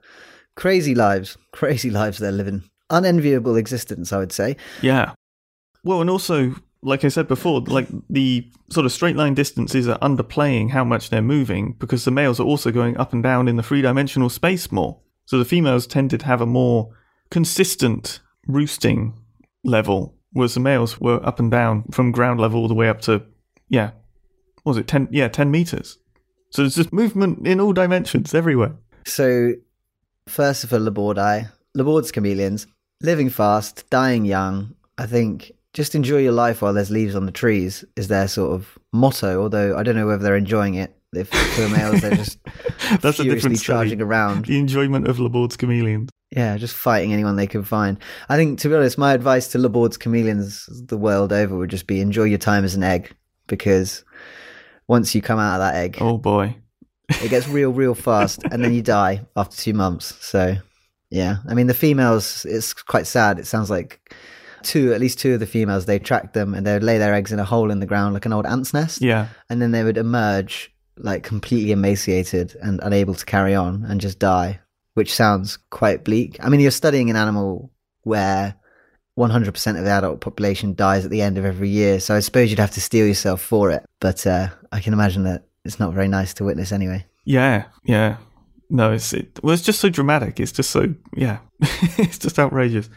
Crazy 0.56 0.96
lives. 0.96 1.38
Crazy 1.51 1.89
lives 1.89 2.18
they're 2.18 2.32
living. 2.32 2.63
Unenviable 2.89 3.56
existence, 3.56 4.12
I 4.13 4.18
would 4.18 4.32
say. 4.32 4.56
Yeah. 4.82 5.13
Well, 5.84 6.01
and 6.01 6.10
also, 6.10 6.56
like 6.82 7.06
I 7.06 7.10
said 7.10 7.27
before, 7.27 7.62
like 7.62 7.88
the 8.10 8.50
sort 8.70 8.86
of 8.86 8.92
straight 8.92 9.16
line 9.16 9.34
distances 9.34 9.88
are 9.88 10.00
underplaying 10.00 10.72
how 10.72 10.84
much 10.84 11.10
they're 11.10 11.22
moving 11.22 11.75
because 11.80 12.06
the 12.06 12.12
males 12.12 12.39
are 12.39 12.46
also 12.46 12.72
going 12.72 12.98
up 12.98 13.13
and 13.13 13.22
down 13.22 13.48
in 13.48 13.58
the 13.58 13.63
three 13.63 13.82
dimensional 13.82 14.30
space 14.30 14.72
more. 14.72 15.00
So 15.25 15.38
the 15.38 15.46
females 15.46 15.86
tended 15.86 16.22
to 16.22 16.25
have 16.25 16.42
a 16.42 16.46
more 16.46 16.96
consistent 17.30 18.22
roosting 18.48 19.13
level, 19.63 20.16
whereas 20.32 20.54
the 20.54 20.60
males 20.60 21.00
were 21.00 21.25
up 21.25 21.39
and 21.39 21.51
down 21.51 21.84
from 21.92 22.12
ground 22.12 22.39
level 22.39 22.62
all 22.62 22.68
the 22.68 22.74
way 22.74 22.89
up 22.89 23.01
to, 23.01 23.24
yeah, 23.70 23.92
what 24.64 24.72
was 24.72 24.78
it 24.78 24.88
10? 24.88 25.10
Yeah, 25.12 25.28
10 25.28 25.52
meters. 25.52 25.98
So 26.52 26.62
there's 26.62 26.76
just 26.76 26.94
movement 26.94 27.48
in 27.48 27.60
all 27.60 27.74
dimensions 27.74 28.34
everywhere. 28.34 28.76
So, 29.06 29.54
Furcifer 30.30 30.86
labordi, 30.86 31.50
Laborde's 31.76 32.12
chameleons, 32.12 32.68
living 33.02 33.30
fast, 33.30 33.90
dying 33.90 34.26
young. 34.26 34.76
I 34.98 35.06
think 35.06 35.52
just 35.74 35.96
enjoy 35.96 36.18
your 36.18 36.32
life 36.32 36.62
while 36.62 36.74
there's 36.74 36.92
leaves 36.92 37.16
on 37.16 37.26
the 37.26 37.32
trees 37.32 37.86
is 37.96 38.08
their 38.08 38.28
sort 38.28 38.54
of 38.54 38.78
motto. 38.92 39.42
Although 39.42 39.78
I 39.78 39.84
don't 39.84 39.96
know 39.96 40.08
whether 40.08 40.24
they're 40.24 40.36
enjoying 40.36 40.76
it. 40.76 40.94
If 41.14 41.30
for 41.30 41.62
the 41.62 41.70
males, 41.70 42.02
they're 42.02 42.16
just 42.16 42.38
That's 43.02 43.20
a 43.20 43.24
different 43.24 43.62
charging 43.62 44.02
around. 44.02 44.46
The 44.46 44.60
enjoyment 44.60 45.08
of 45.08 45.20
Laborde's 45.20 45.56
chameleons. 45.56 46.10
Yeah, 46.32 46.58
just 46.58 46.76
fighting 46.76 47.14
anyone 47.14 47.38
they 47.38 47.48
can 47.48 47.64
find. 47.64 47.98
I 48.28 48.36
think, 48.36 48.60
to 48.60 48.70
be 48.70 48.76
honest, 48.76 48.98
my 48.98 49.14
advice 49.14 49.48
to 49.50 49.58
Laborde's 49.58 49.98
chameleons 49.98 50.68
the 50.88 50.98
world 50.98 51.32
over 51.32 51.56
would 51.56 51.70
just 51.70 51.88
be 51.88 52.02
enjoy 52.02 52.24
your 52.24 52.38
time 52.38 52.66
as 52.66 52.76
an 52.76 52.84
egg 52.84 53.16
because 53.48 54.04
once 54.88 55.13
you 55.16 55.22
come 55.22 55.39
out 55.39 55.56
of 55.56 55.60
that 55.60 55.75
egg, 55.75 55.98
Oh 56.00 56.18
boy. 56.18 56.56
it 57.10 57.30
gets 57.30 57.48
real, 57.48 57.72
real 57.72 57.96
fast, 58.08 58.42
and 58.51 58.63
then 58.63 58.74
you 58.74 58.82
die 58.82 59.25
after 59.36 59.58
two 59.58 59.74
months. 59.74 60.16
So, 60.25 60.56
yeah, 61.10 61.38
I 61.48 61.54
mean, 61.54 61.68
the 61.68 61.74
females, 61.74 62.46
it's 62.46 62.74
quite 62.74 63.08
sad. 63.08 63.39
It 63.39 63.48
sounds 63.48 63.70
like 63.70 64.13
two, 64.63 64.94
at 64.94 65.00
least 65.00 65.20
two 65.20 65.34
of 65.34 65.39
the 65.39 65.46
females, 65.46 65.86
they 65.86 66.00
track 66.00 66.34
them 66.34 66.54
and 66.54 66.66
they 66.66 66.74
would 66.74 66.84
lay 66.84 66.98
their 66.98 67.13
eggs 67.13 67.32
in 67.32 67.39
a 67.39 67.46
hole 67.46 67.72
in 67.72 67.80
the 67.80 67.86
ground 67.86 68.13
like 68.13 68.25
an 68.25 68.34
old 68.34 68.46
ant's 68.46 68.74
nest, 68.74 69.01
Yeah. 69.01 69.27
and 69.50 69.62
then 69.62 69.72
they 69.72 69.84
would 69.84 69.98
emerge 69.98 70.74
like 71.00 71.24
completely 71.24 71.72
emaciated 71.72 72.56
and 72.62 72.80
unable 72.82 73.13
to 73.13 73.25
carry 73.25 73.54
on 73.54 73.86
and 73.86 74.01
just 74.01 74.18
die, 74.20 74.60
which 74.96 75.13
sounds 75.13 75.58
quite 75.70 76.04
bleak. 76.04 76.38
I 76.42 76.50
mean, 76.50 76.60
you're 76.60 76.72
studying 76.72 77.10
an 77.10 77.16
animal 77.16 77.72
where 78.01 78.56
100% 79.18 79.78
of 79.78 79.84
the 79.84 79.90
adult 79.90 80.22
population 80.22 80.76
dies 80.76 81.04
at 81.04 81.12
the 81.12 81.22
end 81.22 81.38
of 81.38 81.46
every 81.46 81.70
year, 81.70 82.00
so 82.00 82.16
I 82.16 82.20
suppose 82.20 82.50
you'd 82.50 82.60
have 82.60 82.72
to 82.72 82.82
steel 82.82 83.08
yourself 83.08 83.42
for 83.42 83.72
it. 83.72 83.84
But 84.00 84.28
uh, 84.28 84.50
I 84.72 84.80
can 84.80 84.94
imagine 84.94 85.24
that 85.24 85.46
it's 85.66 85.80
not 85.80 85.94
very 85.94 86.08
nice 86.08 86.34
to 86.36 86.44
witness 86.44 86.72
anyway. 86.72 87.06
Yeah. 87.26 87.66
Yeah. 87.84 88.18
No, 88.70 88.94
it's 88.94 89.14
it, 89.14 89.40
well, 89.42 89.54
it's 89.54 89.64
just 89.64 89.80
so 89.80 89.90
dramatic. 89.90 90.40
It's 90.40 90.52
just 90.52 90.70
so 90.70 90.94
yeah. 91.16 91.40
it's 91.62 92.20
just 92.20 92.38
outrageous. 92.38 92.90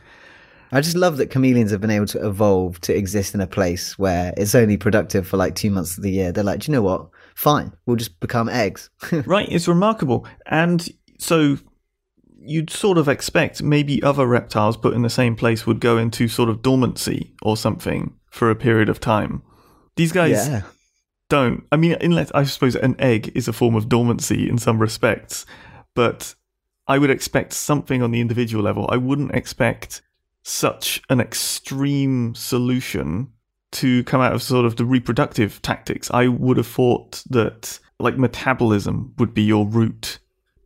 I 0.72 0.80
just 0.80 0.96
love 0.96 1.16
that 1.16 1.30
chameleons 1.30 1.72
have 1.72 1.80
been 1.80 1.90
able 1.90 2.06
to 2.06 2.24
evolve 2.24 2.80
to 2.82 2.96
exist 2.96 3.34
in 3.34 3.40
a 3.40 3.46
place 3.46 3.98
where 3.98 4.32
it's 4.36 4.54
only 4.54 4.76
productive 4.76 5.26
for 5.26 5.36
like 5.36 5.56
two 5.56 5.70
months 5.70 5.96
of 5.96 6.04
the 6.04 6.12
year. 6.12 6.30
They're 6.30 6.44
like, 6.44 6.60
do 6.60 6.70
you 6.70 6.76
know 6.76 6.82
what? 6.82 7.08
Fine, 7.34 7.72
we'll 7.86 7.96
just 7.96 8.20
become 8.20 8.48
eggs. 8.48 8.88
right, 9.12 9.48
it's 9.50 9.66
remarkable. 9.66 10.26
And 10.46 10.86
so 11.18 11.56
you'd 12.42 12.70
sort 12.70 12.98
of 12.98 13.08
expect 13.08 13.62
maybe 13.62 14.02
other 14.02 14.26
reptiles 14.26 14.76
put 14.76 14.94
in 14.94 15.02
the 15.02 15.10
same 15.10 15.36
place 15.36 15.66
would 15.66 15.80
go 15.80 15.98
into 15.98 16.28
sort 16.28 16.48
of 16.48 16.62
dormancy 16.62 17.34
or 17.42 17.56
something 17.56 18.14
for 18.30 18.50
a 18.50 18.56
period 18.56 18.88
of 18.88 19.00
time. 19.00 19.42
These 19.96 20.12
guys 20.12 20.48
yeah. 20.48 20.62
don't. 21.28 21.64
I 21.70 21.76
mean, 21.76 21.96
unless 22.00 22.30
I 22.32 22.44
suppose 22.44 22.76
an 22.76 22.96
egg 22.98 23.32
is 23.34 23.48
a 23.48 23.52
form 23.52 23.74
of 23.74 23.88
dormancy 23.88 24.48
in 24.48 24.58
some 24.58 24.78
respects, 24.78 25.44
but 25.94 26.34
I 26.86 26.98
would 26.98 27.10
expect 27.10 27.52
something 27.52 28.02
on 28.02 28.10
the 28.10 28.20
individual 28.20 28.64
level. 28.64 28.88
I 28.90 28.96
wouldn't 28.96 29.34
expect 29.34 30.02
such 30.42 31.02
an 31.10 31.20
extreme 31.20 32.34
solution 32.34 33.32
to 33.72 34.02
come 34.04 34.20
out 34.20 34.32
of 34.32 34.42
sort 34.42 34.64
of 34.64 34.76
the 34.76 34.84
reproductive 34.84 35.60
tactics. 35.62 36.10
I 36.12 36.28
would 36.28 36.56
have 36.56 36.66
thought 36.66 37.22
that 37.28 37.78
like 37.98 38.16
metabolism 38.16 39.14
would 39.18 39.34
be 39.34 39.42
your 39.42 39.66
route 39.66 40.18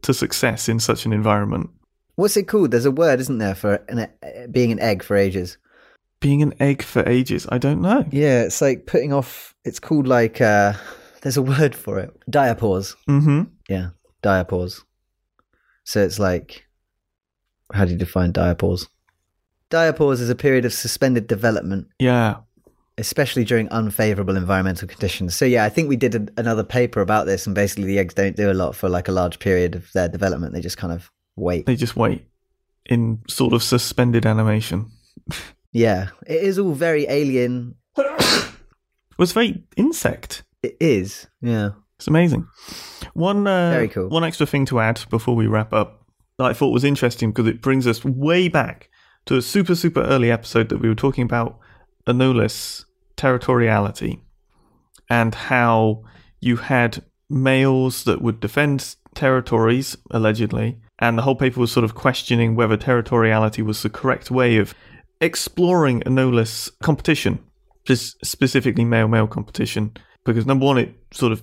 to 0.04 0.14
success 0.14 0.68
in 0.68 0.80
such 0.80 1.04
an 1.06 1.12
environment. 1.12 1.70
What's 2.16 2.36
it 2.36 2.44
called? 2.48 2.70
There's 2.70 2.84
a 2.84 2.90
word, 2.92 3.20
isn't 3.20 3.38
there, 3.38 3.54
for 3.54 3.74
an, 3.88 3.98
uh, 3.98 4.08
being 4.50 4.70
an 4.72 4.80
egg 4.80 5.02
for 5.02 5.16
ages? 5.16 5.58
Being 6.20 6.42
an 6.42 6.54
egg 6.60 6.82
for 6.82 7.06
ages, 7.08 7.46
I 7.50 7.58
don't 7.58 7.82
know. 7.82 8.04
Yeah, 8.10 8.42
it's 8.42 8.60
like 8.62 8.86
putting 8.86 9.12
off. 9.12 9.54
It's 9.64 9.80
called 9.80 10.06
like. 10.06 10.40
uh 10.40 10.74
There's 11.22 11.36
a 11.36 11.42
word 11.54 11.74
for 11.74 11.98
it. 11.98 12.10
Diapause. 12.30 12.94
Mm-hmm. 13.08 13.42
Yeah, 13.68 13.88
diapause. 14.22 14.82
So 15.84 16.00
it's 16.02 16.18
like, 16.18 16.64
how 17.72 17.84
do 17.84 17.92
you 17.92 17.98
define 17.98 18.32
diapause? 18.32 18.86
Diapause 19.70 20.20
is 20.20 20.30
a 20.30 20.34
period 20.34 20.64
of 20.64 20.72
suspended 20.72 21.26
development 21.26 21.88
Yeah. 21.98 22.36
Especially 22.98 23.44
during 23.44 23.68
unfavorable 23.70 24.36
environmental 24.36 24.88
conditions. 24.88 25.34
So 25.34 25.44
yeah, 25.44 25.64
I 25.64 25.68
think 25.68 25.88
we 25.88 25.96
did 25.96 26.14
a, 26.14 26.40
another 26.40 26.64
paper 26.64 27.00
about 27.00 27.26
this, 27.26 27.46
and 27.46 27.54
basically 27.54 27.84
the 27.84 27.98
eggs 27.98 28.14
don't 28.14 28.36
do 28.36 28.50
a 28.50 28.54
lot 28.54 28.76
for 28.76 28.88
like 28.88 29.08
a 29.08 29.12
large 29.12 29.38
period 29.38 29.74
of 29.74 29.90
their 29.92 30.08
development. 30.08 30.52
They 30.52 30.60
just 30.60 30.78
kind 30.78 30.92
of 30.92 31.10
wait. 31.36 31.66
They 31.66 31.76
just 31.76 31.96
wait 31.96 32.26
in 32.86 33.22
sort 33.28 33.52
of 33.52 33.62
suspended 33.62 34.26
animation. 34.26 34.90
Yeah, 35.72 36.10
it 36.26 36.42
is 36.42 36.58
all 36.58 36.72
very 36.72 37.06
alien. 37.08 37.74
It 37.96 38.50
was 39.18 39.32
very 39.32 39.64
insect. 39.76 40.44
It 40.62 40.76
is. 40.80 41.26
Yeah. 41.40 41.70
It's 41.96 42.08
amazing. 42.08 42.46
One 43.14 43.46
uh, 43.46 43.70
Very 43.70 43.88
cool. 43.88 44.08
One 44.08 44.24
extra 44.24 44.46
thing 44.46 44.66
to 44.66 44.80
add 44.80 45.04
before 45.10 45.36
we 45.36 45.46
wrap 45.46 45.72
up 45.72 46.06
that 46.38 46.44
I 46.44 46.52
thought 46.52 46.70
was 46.70 46.84
interesting 46.84 47.30
because 47.30 47.46
it 47.46 47.62
brings 47.62 47.86
us 47.86 48.04
way 48.04 48.48
back 48.48 48.88
to 49.26 49.36
a 49.36 49.42
super 49.42 49.74
super 49.74 50.02
early 50.02 50.30
episode 50.30 50.68
that 50.68 50.78
we 50.78 50.88
were 50.88 50.94
talking 50.94 51.24
about 51.24 51.58
Anolis 52.06 52.84
territoriality 53.16 54.20
and 55.08 55.34
how 55.34 56.02
you 56.40 56.56
had 56.56 57.02
males 57.30 58.04
that 58.04 58.20
would 58.20 58.40
defend 58.40 58.96
territories 59.14 59.96
allegedly, 60.10 60.78
and 60.98 61.16
the 61.16 61.22
whole 61.22 61.36
paper 61.36 61.60
was 61.60 61.72
sort 61.72 61.84
of 61.84 61.94
questioning 61.94 62.54
whether 62.54 62.76
territoriality 62.76 63.64
was 63.64 63.82
the 63.82 63.90
correct 63.90 64.30
way 64.30 64.56
of 64.56 64.74
exploring 65.20 66.00
Anolis 66.02 66.70
competition, 66.82 67.38
specifically 67.86 68.84
male 68.84 69.08
male 69.08 69.26
competition, 69.26 69.92
because 70.24 70.46
number 70.46 70.66
one, 70.66 70.78
it 70.78 70.94
sort 71.12 71.32
of 71.32 71.42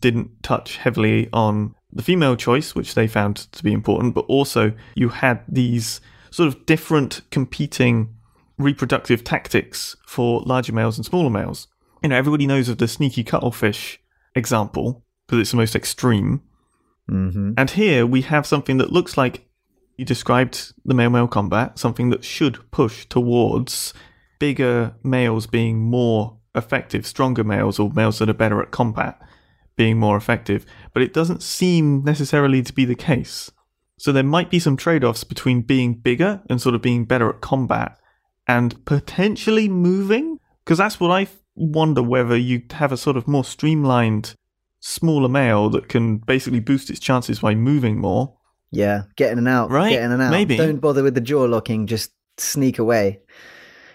didn't 0.00 0.42
touch 0.42 0.76
heavily 0.76 1.28
on 1.32 1.74
the 1.92 2.02
female 2.02 2.36
choice, 2.36 2.74
which 2.74 2.94
they 2.94 3.06
found 3.06 3.36
to 3.52 3.62
be 3.62 3.72
important, 3.72 4.14
but 4.14 4.26
also 4.26 4.72
you 4.94 5.08
had 5.08 5.42
these 5.48 6.00
sort 6.30 6.48
of 6.48 6.66
different 6.66 7.22
competing 7.30 8.14
reproductive 8.58 9.24
tactics 9.24 9.96
for 10.06 10.42
larger 10.44 10.72
males 10.72 10.98
and 10.98 11.06
smaller 11.06 11.30
males. 11.30 11.68
You 12.02 12.10
know, 12.10 12.16
everybody 12.16 12.46
knows 12.46 12.68
of 12.68 12.78
the 12.78 12.88
sneaky 12.88 13.24
cuttlefish 13.24 14.00
example 14.34 15.04
because 15.26 15.40
it's 15.40 15.50
the 15.50 15.56
most 15.56 15.76
extreme. 15.76 16.42
Mm-hmm. 17.10 17.52
And 17.56 17.70
here 17.70 18.06
we 18.06 18.22
have 18.22 18.46
something 18.46 18.78
that 18.78 18.92
looks 18.92 19.16
like 19.16 19.48
you 19.96 20.04
described 20.04 20.74
the 20.84 20.94
male 20.94 21.10
male 21.10 21.28
combat, 21.28 21.78
something 21.78 22.10
that 22.10 22.24
should 22.24 22.70
push 22.70 23.06
towards 23.06 23.94
bigger 24.38 24.94
males 25.02 25.46
being 25.46 25.80
more 25.80 26.38
effective, 26.54 27.06
stronger 27.06 27.44
males, 27.44 27.78
or 27.78 27.90
males 27.90 28.18
that 28.18 28.30
are 28.30 28.34
better 28.34 28.62
at 28.62 28.70
combat 28.70 29.20
being 29.76 29.98
more 29.98 30.16
effective. 30.16 30.66
But 30.92 31.02
it 31.02 31.12
doesn't 31.14 31.42
seem 31.42 32.04
necessarily 32.04 32.62
to 32.62 32.72
be 32.72 32.84
the 32.84 32.94
case. 32.94 33.50
So 33.98 34.12
there 34.12 34.22
might 34.22 34.50
be 34.50 34.60
some 34.60 34.76
trade 34.76 35.04
offs 35.04 35.24
between 35.24 35.62
being 35.62 35.94
bigger 35.94 36.42
and 36.48 36.60
sort 36.60 36.74
of 36.74 36.82
being 36.82 37.04
better 37.04 37.28
at 37.30 37.40
combat 37.40 37.98
and 38.48 38.84
potentially 38.86 39.68
moving. 39.68 40.38
Because 40.64 40.78
that's 40.78 40.98
what 40.98 41.10
I 41.10 41.28
wonder 41.54 42.02
whether 42.02 42.36
you 42.36 42.62
have 42.72 42.92
a 42.92 42.96
sort 42.96 43.16
of 43.16 43.28
more 43.28 43.44
streamlined, 43.44 44.34
smaller 44.80 45.28
male 45.28 45.70
that 45.70 45.88
can 45.88 46.18
basically 46.18 46.60
boost 46.60 46.90
its 46.90 47.00
chances 47.00 47.40
by 47.40 47.54
moving 47.54 47.98
more. 47.98 48.34
Yeah, 48.70 49.04
get 49.16 49.32
in 49.32 49.38
and 49.38 49.48
out. 49.48 49.70
Right, 49.70 49.90
Get 49.90 50.02
in 50.02 50.12
and 50.12 50.20
out. 50.22 50.30
maybe. 50.30 50.56
Don't 50.56 50.78
bother 50.80 51.02
with 51.02 51.14
the 51.14 51.20
jaw 51.22 51.44
locking. 51.44 51.86
Just 51.86 52.10
sneak 52.36 52.78
away. 52.78 53.20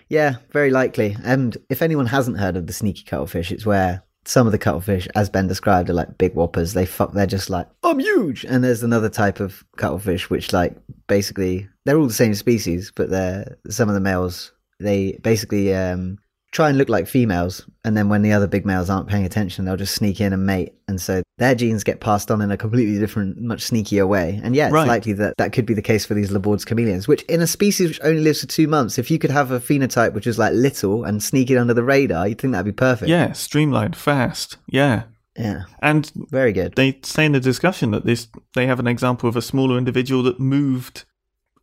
Yeah, 0.10 0.38
very 0.52 0.72
likely. 0.72 1.16
And 1.24 1.56
if 1.70 1.82
anyone 1.82 2.08
hasn't 2.08 2.40
heard 2.40 2.58
of 2.58 2.68
the 2.68 2.74
sneaky 2.74 3.04
cuttlefish, 3.04 3.52
it's 3.52 3.66
where 3.66 4.04
some 4.26 4.46
of 4.48 4.52
the 4.52 4.58
cuttlefish, 4.58 5.08
as 5.16 5.30
Ben 5.30 5.48
described, 5.48 5.90
are 5.90 5.94
like 5.94 6.18
big 6.18 6.34
whoppers. 6.34 6.74
They 6.74 6.86
fuck. 6.86 7.14
They're 7.14 7.26
just 7.26 7.50
like 7.50 7.68
I'm 7.84 8.00
huge. 8.00 8.46
And 8.46 8.64
there's 8.64 8.84
another 8.84 9.10
type 9.10 9.40
of 9.40 9.64
cuttlefish 9.78 10.30
which, 10.30 10.54
like, 10.54 10.76
basically 11.08 11.68
they're 11.86 11.98
all 11.98 12.08
the 12.08 12.14
same 12.14 12.34
species, 12.34 12.92
but 12.96 13.10
they're 13.10 13.58
some 13.70 13.90
of 13.90 13.96
the 13.96 14.02
males. 14.02 14.54
They 14.80 15.20
basically 15.22 15.74
um, 15.74 16.18
try 16.54 16.70
and 16.70 16.78
look 16.78 16.88
like 16.88 17.08
females, 17.08 17.68
and 17.84 17.98
then 17.98 18.08
when 18.08 18.22
the 18.22 18.32
other 18.32 18.48
big 18.48 18.66
males 18.66 18.90
aren't 18.90 19.08
paying 19.10 19.26
attention, 19.26 19.66
they'll 19.66 19.76
just 19.76 19.96
sneak 19.96 20.22
in 20.22 20.32
and 20.32 20.46
mate, 20.46 20.74
and 20.88 21.02
so 21.02 21.22
their 21.40 21.56
genes 21.56 21.84
get 21.84 22.00
passed 22.00 22.30
on 22.32 22.42
in 22.42 22.52
a 22.52 22.56
completely 22.58 22.98
different, 23.00 23.42
much 23.42 23.68
sneakier 23.70 24.08
way. 24.08 24.40
And 24.44 24.56
yeah, 24.56 24.68
it's 24.68 24.74
Right. 24.74 24.88
likely 24.88 25.14
that 25.14 25.34
that 25.38 25.52
could 25.52 25.66
be 25.66 25.74
the 25.74 25.82
case 25.82 26.06
for 26.06 26.14
these 26.14 26.32
Laborde's 26.32 26.64
chameleons, 26.64 27.08
which 27.08 27.24
in 27.24 27.42
a 27.42 27.48
species 27.48 27.90
which 27.90 28.00
only 28.04 28.22
lives 28.22 28.42
for 28.42 28.48
two 28.48 28.68
months, 28.68 28.98
if 29.00 29.10
you 29.12 29.18
could 29.20 29.32
have 29.32 29.50
a 29.52 29.60
phenotype 29.60 30.14
which 30.14 30.28
is 30.28 30.38
like 30.38 30.54
little 30.54 31.04
and 31.04 31.22
sneak 31.24 31.50
it 31.52 31.58
under 31.58 31.74
the 31.74 31.84
radar, 31.84 32.28
you'd 32.28 32.40
think 32.40 32.54
that'd 32.54 32.66
be 32.66 32.72
perfect. 32.72 33.10
Yeah, 33.10 33.32
streamlined, 33.34 33.96
fast. 33.96 34.58
Yeah. 34.68 35.04
yeah, 35.36 35.64
And 35.82 36.12
very 36.30 36.54
good. 36.54 36.76
they 36.76 37.00
say 37.02 37.26
in 37.26 37.32
the 37.32 37.40
discussion 37.40 37.90
that 37.92 38.06
this 38.06 38.28
they 38.54 38.68
have 38.68 38.80
an 38.80 38.86
example 38.88 39.28
of 39.28 39.36
a 39.36 39.42
smaller 39.42 39.78
individual 39.80 40.22
that 40.24 40.40
moved 40.40 41.06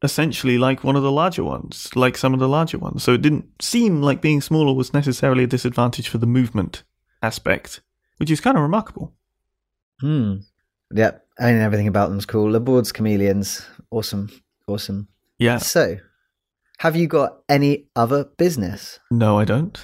essentially 0.02 0.58
like 0.58 0.82
one 0.82 0.96
of 0.96 1.02
the 1.02 1.12
larger 1.12 1.44
ones, 1.44 1.90
like 1.94 2.16
some 2.16 2.34
of 2.34 2.40
the 2.40 2.48
larger 2.48 2.78
ones. 2.78 3.02
So 3.02 3.12
it 3.12 3.22
didn't 3.22 3.62
seem 3.62 4.02
like 4.02 4.20
being 4.20 4.40
smaller 4.40 4.74
was 4.74 4.94
necessarily 4.94 5.44
a 5.44 5.48
disadvantage 5.48 6.08
for 6.08 6.18
the 6.18 6.26
movement 6.26 6.82
aspect, 7.22 7.80
which 8.16 8.30
is 8.30 8.40
kind 8.40 8.56
of 8.56 8.62
remarkable. 8.62 9.14
Hmm. 10.00 10.36
Yep, 10.92 11.24
I 11.38 11.52
mean 11.52 11.60
everything 11.60 11.88
about 11.88 12.08
them's 12.08 12.26
cool. 12.26 12.50
Laborde's 12.50 12.92
chameleons, 12.92 13.64
awesome, 13.90 14.30
awesome. 14.66 15.08
Yeah. 15.38 15.58
So, 15.58 15.98
have 16.78 16.96
you 16.96 17.06
got 17.06 17.40
any 17.48 17.86
other 17.94 18.24
business? 18.24 18.98
No, 19.10 19.38
I 19.38 19.44
don't. 19.44 19.78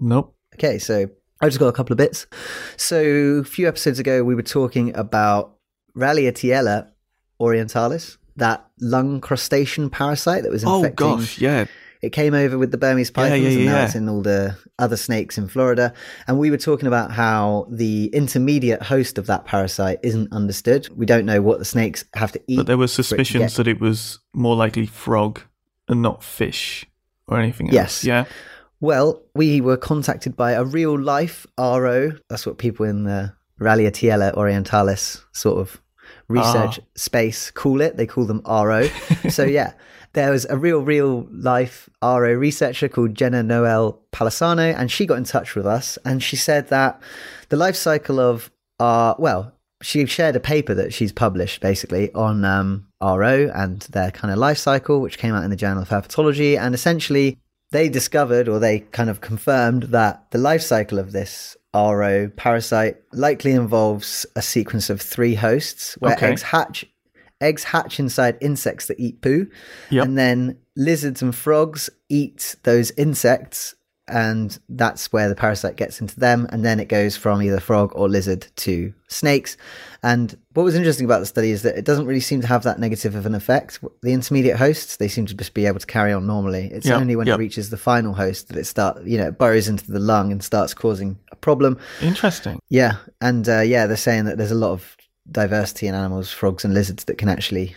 Nope. 0.00 0.34
Okay, 0.54 0.78
so 0.78 1.08
I 1.40 1.46
just 1.46 1.60
got 1.60 1.68
a 1.68 1.72
couple 1.72 1.92
of 1.92 1.98
bits. 1.98 2.26
So 2.76 3.00
a 3.00 3.44
few 3.44 3.68
episodes 3.68 3.98
ago, 3.98 4.24
we 4.24 4.34
were 4.34 4.42
talking 4.42 4.94
about 4.96 5.56
Raillietiella 5.96 6.90
orientalis, 7.40 8.17
that 8.38 8.66
lung 8.80 9.20
crustacean 9.20 9.90
parasite 9.90 10.42
that 10.42 10.50
was 10.52 10.62
infecting. 10.64 11.06
Oh 11.06 11.12
infecting 11.12 11.18
gosh, 11.18 11.38
yeah. 11.40 11.64
It 12.00 12.10
came 12.10 12.32
over 12.32 12.56
with 12.58 12.70
the 12.70 12.78
Burmese 12.78 13.08
Yeah, 13.10 13.14
pythons, 13.14 13.42
yeah, 13.42 13.48
and 13.50 13.64
now 13.66 13.76
yeah. 13.78 13.84
it's 13.86 13.94
in 13.96 14.08
all 14.08 14.22
the 14.22 14.56
other 14.78 14.96
snakes 14.96 15.36
in 15.36 15.48
Florida. 15.48 15.92
And 16.28 16.38
we 16.38 16.48
were 16.52 16.56
talking 16.56 16.86
about 16.86 17.10
how 17.10 17.66
the 17.70 18.06
intermediate 18.14 18.82
host 18.82 19.18
of 19.18 19.26
that 19.26 19.44
parasite 19.46 19.98
isn't 20.04 20.32
understood. 20.32 20.88
We 20.96 21.06
don't 21.06 21.26
know 21.26 21.42
what 21.42 21.58
the 21.58 21.64
snakes 21.64 22.04
have 22.14 22.30
to 22.32 22.40
eat. 22.46 22.56
But 22.56 22.66
there 22.68 22.78
were 22.78 22.84
it 22.84 22.88
suspicions 22.88 23.38
get- 23.42 23.52
that 23.54 23.66
it 23.66 23.80
was 23.80 24.20
more 24.32 24.54
likely 24.54 24.86
frog 24.86 25.40
and 25.88 26.00
not 26.00 26.22
fish 26.22 26.86
or 27.26 27.40
anything 27.40 27.66
else. 27.66 27.74
Yes. 27.74 28.04
Yeah. 28.04 28.24
Well, 28.80 29.20
we 29.34 29.60
were 29.60 29.76
contacted 29.76 30.36
by 30.36 30.52
a 30.52 30.62
real 30.62 30.96
life 30.96 31.48
RO. 31.58 32.12
That's 32.30 32.46
what 32.46 32.58
people 32.58 32.86
in 32.86 33.02
the 33.02 33.34
Raillietiella 33.60 34.34
orientalis 34.36 35.20
sort 35.32 35.58
of 35.58 35.82
research 36.28 36.80
space 36.94 37.50
call 37.50 37.80
it. 37.80 37.96
They 37.96 38.06
call 38.06 38.24
them 38.24 38.42
RO. 38.46 38.86
so, 39.28 39.44
yeah, 39.44 39.72
there 40.12 40.30
was 40.30 40.46
a 40.46 40.56
real, 40.56 40.80
real 40.80 41.26
life 41.30 41.88
RO 42.02 42.32
researcher 42.32 42.88
called 42.88 43.14
Jenna 43.14 43.42
Noel 43.42 44.00
Palmisano, 44.12 44.74
and 44.76 44.90
she 44.90 45.06
got 45.06 45.18
in 45.18 45.24
touch 45.24 45.54
with 45.54 45.66
us 45.66 45.98
and 46.04 46.22
she 46.22 46.36
said 46.36 46.68
that 46.68 47.00
the 47.48 47.56
life 47.56 47.76
cycle 47.76 48.20
of 48.20 48.50
our, 48.80 49.16
well, 49.18 49.52
she 49.82 50.04
shared 50.06 50.36
a 50.36 50.40
paper 50.40 50.74
that 50.74 50.92
she's 50.92 51.12
published 51.12 51.60
basically 51.60 52.12
on 52.14 52.44
um, 52.44 52.86
RO 53.00 53.50
and 53.54 53.82
their 53.82 54.10
kind 54.10 54.32
of 54.32 54.38
life 54.38 54.58
cycle, 54.58 55.00
which 55.00 55.18
came 55.18 55.34
out 55.34 55.44
in 55.44 55.50
the 55.50 55.56
Journal 55.56 55.82
of 55.82 55.88
Herpetology. 55.88 56.58
And 56.58 56.74
essentially, 56.74 57.38
they 57.70 57.88
discovered 57.88 58.48
or 58.48 58.58
they 58.58 58.80
kind 58.80 59.10
of 59.10 59.20
confirmed 59.20 59.84
that 59.84 60.30
the 60.30 60.38
life 60.38 60.62
cycle 60.62 60.98
of 60.98 61.12
this 61.12 61.56
RO 61.74 62.28
parasite 62.36 62.96
likely 63.12 63.52
involves 63.52 64.24
a 64.36 64.42
sequence 64.42 64.88
of 64.90 65.00
three 65.00 65.34
hosts 65.34 65.94
where 66.00 66.14
Okay. 66.14 66.28
eggs 66.32 66.42
hatch. 66.42 66.84
Eggs 67.40 67.64
hatch 67.64 68.00
inside 68.00 68.36
insects 68.40 68.86
that 68.86 68.98
eat 68.98 69.20
poo, 69.20 69.46
Yep. 69.90 70.04
and 70.04 70.18
then 70.18 70.58
lizards 70.76 71.22
and 71.22 71.34
frogs 71.34 71.88
eat 72.08 72.56
those 72.64 72.90
insects, 72.92 73.74
and 74.08 74.58
that's 74.68 75.12
where 75.12 75.28
the 75.28 75.34
parasite 75.34 75.76
gets 75.76 76.00
into 76.00 76.18
them, 76.18 76.46
and 76.50 76.64
then 76.64 76.80
it 76.80 76.88
goes 76.88 77.16
from 77.16 77.42
either 77.42 77.60
frog 77.60 77.92
or 77.94 78.08
lizard 78.08 78.46
to 78.56 78.92
snakes. 79.08 79.56
And 80.02 80.36
what 80.54 80.62
was 80.62 80.74
interesting 80.74 81.04
about 81.04 81.20
the 81.20 81.26
study 81.26 81.50
is 81.50 81.62
that 81.62 81.76
it 81.76 81.84
doesn't 81.84 82.06
really 82.06 82.20
seem 82.20 82.40
to 82.40 82.46
have 82.46 82.62
that 82.62 82.78
negative 82.78 83.14
of 83.14 83.26
an 83.26 83.34
effect. 83.34 83.80
The 84.02 84.12
intermediate 84.12 84.56
hosts, 84.56 84.96
they 84.96 85.08
seem 85.08 85.26
to 85.26 85.34
just 85.34 85.54
be 85.54 85.66
able 85.66 85.80
to 85.80 85.86
carry 85.86 86.12
on 86.12 86.26
normally. 86.26 86.70
It's 86.72 86.86
Yeah, 86.86 86.96
only 86.96 87.16
when 87.16 87.26
yeah. 87.26 87.34
it 87.34 87.38
reaches 87.38 87.70
the 87.70 87.76
final 87.76 88.14
host 88.14 88.48
that 88.48 88.56
it 88.56 88.64
start, 88.64 89.02
you 89.04 89.18
know, 89.18 89.28
it 89.28 89.38
burrows 89.38 89.68
into 89.68 89.90
the 89.90 89.98
lung 89.98 90.30
and 90.30 90.42
starts 90.42 90.74
causing 90.74 91.18
a 91.32 91.36
problem. 91.36 91.78
Interesting. 92.00 92.60
Yeah, 92.68 92.96
and 93.20 93.48
uh, 93.48 93.60
yeah, 93.60 93.86
they're 93.86 93.96
saying 93.96 94.26
that 94.26 94.38
there's 94.38 94.50
a 94.50 94.56
lot 94.56 94.72
of 94.72 94.96
diversity 95.30 95.86
in 95.86 95.94
animals, 95.94 96.30
frogs 96.30 96.64
and 96.64 96.74
lizards 96.74 97.04
that 97.04 97.18
can 97.18 97.28
actually 97.28 97.74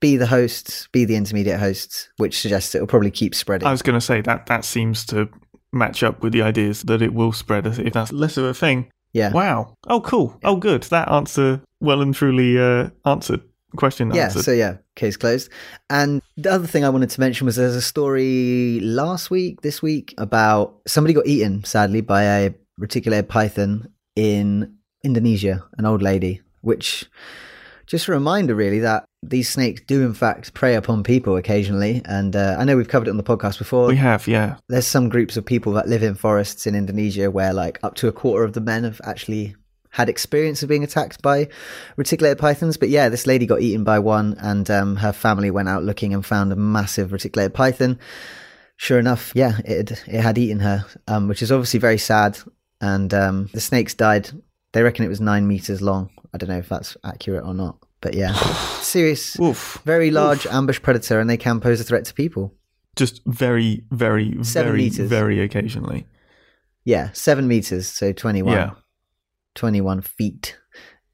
be 0.00 0.16
the 0.16 0.26
hosts, 0.26 0.88
be 0.92 1.04
the 1.04 1.16
intermediate 1.16 1.58
hosts, 1.58 2.08
which 2.18 2.38
suggests 2.38 2.74
it 2.74 2.80
will 2.80 2.86
probably 2.86 3.10
keep 3.10 3.34
spreading. 3.34 3.66
I 3.66 3.70
was 3.70 3.82
going 3.82 3.98
to 3.98 4.00
say 4.00 4.20
that 4.20 4.46
that 4.46 4.64
seems 4.64 5.06
to 5.06 5.28
match 5.76 6.02
up 6.02 6.22
with 6.22 6.32
the 6.32 6.42
ideas 6.42 6.82
that 6.82 7.02
it 7.02 7.14
will 7.14 7.32
spread 7.32 7.66
if 7.66 7.92
that's 7.92 8.12
less 8.12 8.36
of 8.36 8.44
a 8.44 8.54
thing. 8.54 8.90
yeah, 9.12 9.32
Wow. 9.32 9.74
Oh, 9.86 10.00
cool. 10.00 10.38
Oh, 10.44 10.56
good. 10.56 10.82
That 10.84 11.10
answer 11.10 11.60
well 11.80 12.02
and 12.02 12.14
truly 12.14 12.58
uh, 12.58 12.90
answered. 13.04 13.42
Question 13.76 14.12
yeah. 14.14 14.24
answered. 14.24 14.44
So 14.44 14.52
yeah, 14.52 14.76
case 14.94 15.16
closed. 15.16 15.50
And 15.90 16.22
the 16.36 16.50
other 16.50 16.66
thing 16.66 16.84
I 16.84 16.88
wanted 16.88 17.10
to 17.10 17.20
mention 17.20 17.44
was 17.44 17.56
there's 17.56 17.76
a 17.76 17.82
story 17.82 18.80
last 18.80 19.30
week, 19.30 19.60
this 19.60 19.82
week 19.82 20.14
about 20.18 20.76
somebody 20.86 21.14
got 21.14 21.26
eaten 21.26 21.64
sadly 21.64 22.00
by 22.00 22.22
a 22.22 22.54
reticulated 22.78 23.28
python 23.28 23.88
in 24.14 24.76
Indonesia, 25.04 25.64
an 25.78 25.84
old 25.84 26.02
lady, 26.02 26.40
which 26.62 27.06
just 27.86 28.08
a 28.08 28.12
reminder 28.12 28.54
really 28.54 28.80
that 28.80 29.04
these 29.22 29.48
snakes 29.48 29.80
do 29.86 30.04
in 30.04 30.14
fact 30.14 30.54
prey 30.54 30.74
upon 30.74 31.02
people 31.02 31.36
occasionally 31.36 32.02
and 32.04 32.36
uh, 32.36 32.56
i 32.58 32.64
know 32.64 32.76
we've 32.76 32.88
covered 32.88 33.08
it 33.08 33.10
on 33.10 33.16
the 33.16 33.22
podcast 33.22 33.58
before 33.58 33.86
we 33.86 33.96
have, 33.96 34.26
yeah. 34.26 34.56
there's 34.68 34.86
some 34.86 35.08
groups 35.08 35.36
of 35.36 35.44
people 35.44 35.72
that 35.72 35.88
live 35.88 36.02
in 36.02 36.14
forests 36.14 36.66
in 36.66 36.74
Indonesia 36.74 37.30
where 37.30 37.52
like 37.52 37.78
up 37.82 37.94
to 37.94 38.08
a 38.08 38.12
quarter 38.12 38.44
of 38.44 38.52
the 38.52 38.60
men 38.60 38.84
have 38.84 39.00
actually 39.04 39.54
had 39.96 40.10
experience 40.10 40.62
of 40.62 40.68
being 40.68 40.84
attacked 40.84 41.22
by 41.22 41.48
reticulated 41.96 42.38
pythons. 42.38 42.76
But 42.76 42.90
yeah, 42.90 43.08
this 43.08 43.26
lady 43.26 43.46
got 43.46 43.62
eaten 43.62 43.82
by 43.82 43.98
one 43.98 44.36
and 44.38 44.70
um, 44.70 44.96
her 44.96 45.12
family 45.12 45.50
went 45.50 45.70
out 45.70 45.84
looking 45.84 46.12
and 46.12 46.24
found 46.24 46.52
a 46.52 46.56
massive 46.56 47.12
reticulated 47.12 47.54
python. 47.54 47.98
Sure 48.76 48.98
enough, 48.98 49.32
yeah, 49.34 49.58
it 49.64 49.88
had, 49.88 50.00
it 50.06 50.20
had 50.20 50.38
eaten 50.38 50.60
her, 50.60 50.84
um, 51.08 51.28
which 51.28 51.40
is 51.40 51.50
obviously 51.50 51.80
very 51.80 51.96
sad. 51.96 52.38
And 52.78 53.12
um, 53.14 53.48
the 53.54 53.60
snakes 53.60 53.94
died. 53.94 54.28
They 54.72 54.82
reckon 54.82 55.06
it 55.06 55.08
was 55.08 55.20
nine 55.20 55.48
meters 55.48 55.80
long. 55.80 56.10
I 56.34 56.38
don't 56.38 56.48
know 56.48 56.58
if 56.58 56.68
that's 56.68 56.96
accurate 57.04 57.44
or 57.44 57.54
not. 57.54 57.78
But 58.00 58.14
yeah, 58.14 58.32
serious, 58.80 59.38
Oof. 59.40 59.80
very 59.84 60.10
large 60.10 60.46
ambush 60.46 60.80
predator, 60.82 61.18
and 61.20 61.28
they 61.28 61.36
can 61.36 61.60
pose 61.60 61.80
a 61.80 61.84
threat 61.84 62.04
to 62.06 62.14
people. 62.14 62.54
Just 62.96 63.22
very, 63.26 63.84
very, 63.90 64.42
Seven 64.42 64.72
very, 64.72 64.82
meters. 64.84 65.08
very 65.10 65.40
occasionally. 65.40 66.06
Yeah, 66.84 67.10
seven 67.12 67.46
meters, 67.48 67.88
so 67.88 68.12
21, 68.12 68.52
Yeah. 68.54 68.70
21 69.54 70.02
feet. 70.02 70.56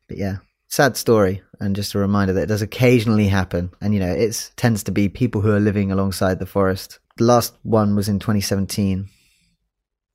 But 0.09 0.19
yeah, 0.19 0.37
sad 0.69 0.97
story. 0.97 1.43
And 1.61 1.75
just 1.75 1.95
a 1.95 1.99
reminder 1.99 2.33
that 2.35 2.43
it 2.43 2.47
does 2.47 2.63
occasionally 2.63 3.29
happen. 3.29 3.71
And, 3.81 3.95
you 3.95 4.01
know, 4.01 4.13
it 4.13 4.51
tends 4.57 4.83
to 4.85 4.93
be 4.93 5.09
people 5.09 5.41
who 5.41 5.53
are 5.53 5.61
living 5.61 5.91
alongside 5.93 6.39
the 6.41 6.47
forest. 6.47 6.99
The 7.17 7.25
last 7.25 7.55
one 7.63 7.95
was 7.97 8.09
in 8.09 8.19
2017 8.19 9.09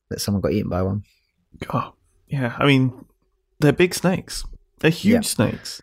that 0.10 0.22
someone 0.22 0.42
got 0.42 0.52
eaten 0.52 0.70
by 0.70 0.82
one. 0.84 1.04
Oh, 1.74 1.94
yeah. 2.28 2.56
I 2.60 2.66
mean, 2.66 3.06
they're 3.60 3.72
big 3.74 3.94
snakes. 3.94 4.46
They're 4.80 4.92
huge 4.92 5.14
Yeah. 5.14 5.22
snakes. 5.22 5.82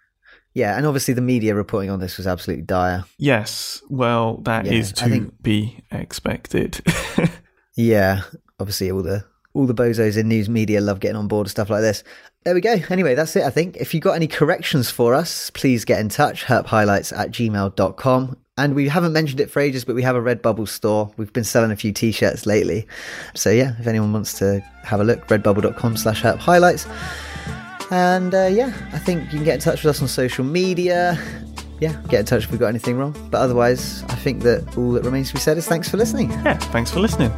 Yeah, 0.55 0.77
and 0.77 0.87
obviously 0.87 1.15
the 1.15 1.21
media 1.21 1.55
reporting 1.55 1.91
on 1.91 1.99
this 1.99 2.17
was 2.17 2.27
absolutely 2.29 2.63
dire. 2.65 3.05
Yes. 3.19 3.83
Well, 3.91 4.37
that 4.45 4.67
is 4.69 4.93
Yeah, 4.97 5.05
I 5.05 5.09
to 5.09 5.11
think- 5.15 5.43
be 5.43 5.85
expected. 5.91 6.81
Yeah, 7.77 8.23
obviously 8.61 8.91
all 8.93 9.03
the 9.03 9.25
all 9.53 9.67
the 9.67 9.75
bozos 9.75 10.17
in 10.17 10.29
news 10.29 10.49
media 10.49 10.81
love 10.81 11.01
getting 11.01 11.17
on 11.17 11.27
board 11.27 11.47
with 11.47 11.51
stuff 11.51 11.71
like 11.71 11.81
this. 11.81 12.05
There 12.45 12.55
we 12.55 12.61
go. 12.61 12.77
Anyway, 12.89 13.15
that's 13.17 13.35
it, 13.35 13.43
I 13.43 13.51
think. 13.51 13.77
If 13.79 13.95
you've 13.95 14.03
got 14.03 14.13
any 14.15 14.27
corrections 14.29 14.91
for 14.91 15.13
us, 15.15 15.51
please 15.51 15.85
get 15.85 15.99
in 15.99 16.09
touch. 16.09 16.45
Herphighlights 16.45 17.17
at 17.17 17.31
gmail.com. 17.33 18.37
And 18.57 18.75
we 18.77 18.87
haven't 18.89 19.13
mentioned 19.13 19.41
it 19.41 19.51
for 19.51 19.59
ages, 19.61 19.85
but 19.85 19.97
we 19.97 20.03
have 20.05 20.15
a 20.15 20.21
Redbubble 20.21 20.69
store. 20.69 21.13
We've 21.17 21.33
been 21.33 21.43
selling 21.45 21.73
a 21.73 21.77
few 21.77 21.93
t-shirts 21.93 22.47
lately. 22.47 22.87
So 23.35 23.51
yeah, 23.51 23.75
if 23.81 23.87
anyone 23.89 24.13
wants 24.13 24.35
to 24.39 24.61
have 24.85 25.01
a 25.01 25.05
look, 25.05 25.27
redbubble.com 25.27 25.97
slash 25.97 26.23
herphighlights. 26.23 26.87
And 27.91 28.35
uh, 28.35 28.47
yeah, 28.47 28.73
I 28.93 28.99
think 28.99 29.25
you 29.25 29.39
can 29.39 29.45
get 29.45 29.55
in 29.55 29.61
touch 29.61 29.85
with 29.85 29.91
us 29.91 30.03
on 30.03 30.09
social 30.09 30.45
media. 30.45 31.19
Yeah, 31.81 32.01
get 32.09 32.21
in 32.21 32.27
touch 32.27 32.45
if 32.45 32.51
we've 32.51 32.61
got 32.61 32.69
anything 32.69 32.97
wrong. 32.97 33.13
But 33.31 33.39
otherwise, 33.39 34.03
I 34.05 34.15
think 34.15 34.43
that 34.43 34.77
all 34.77 34.93
that 34.93 35.05
remains 35.05 35.29
to 35.29 35.35
be 35.35 35.41
said 35.41 35.59
is 35.59 35.67
thanks 35.67 35.89
for 35.89 35.97
listening. 35.97 36.31
yeah. 36.31 36.57
Thanks 36.57 36.91
for 36.91 37.01
listening. 37.01 37.33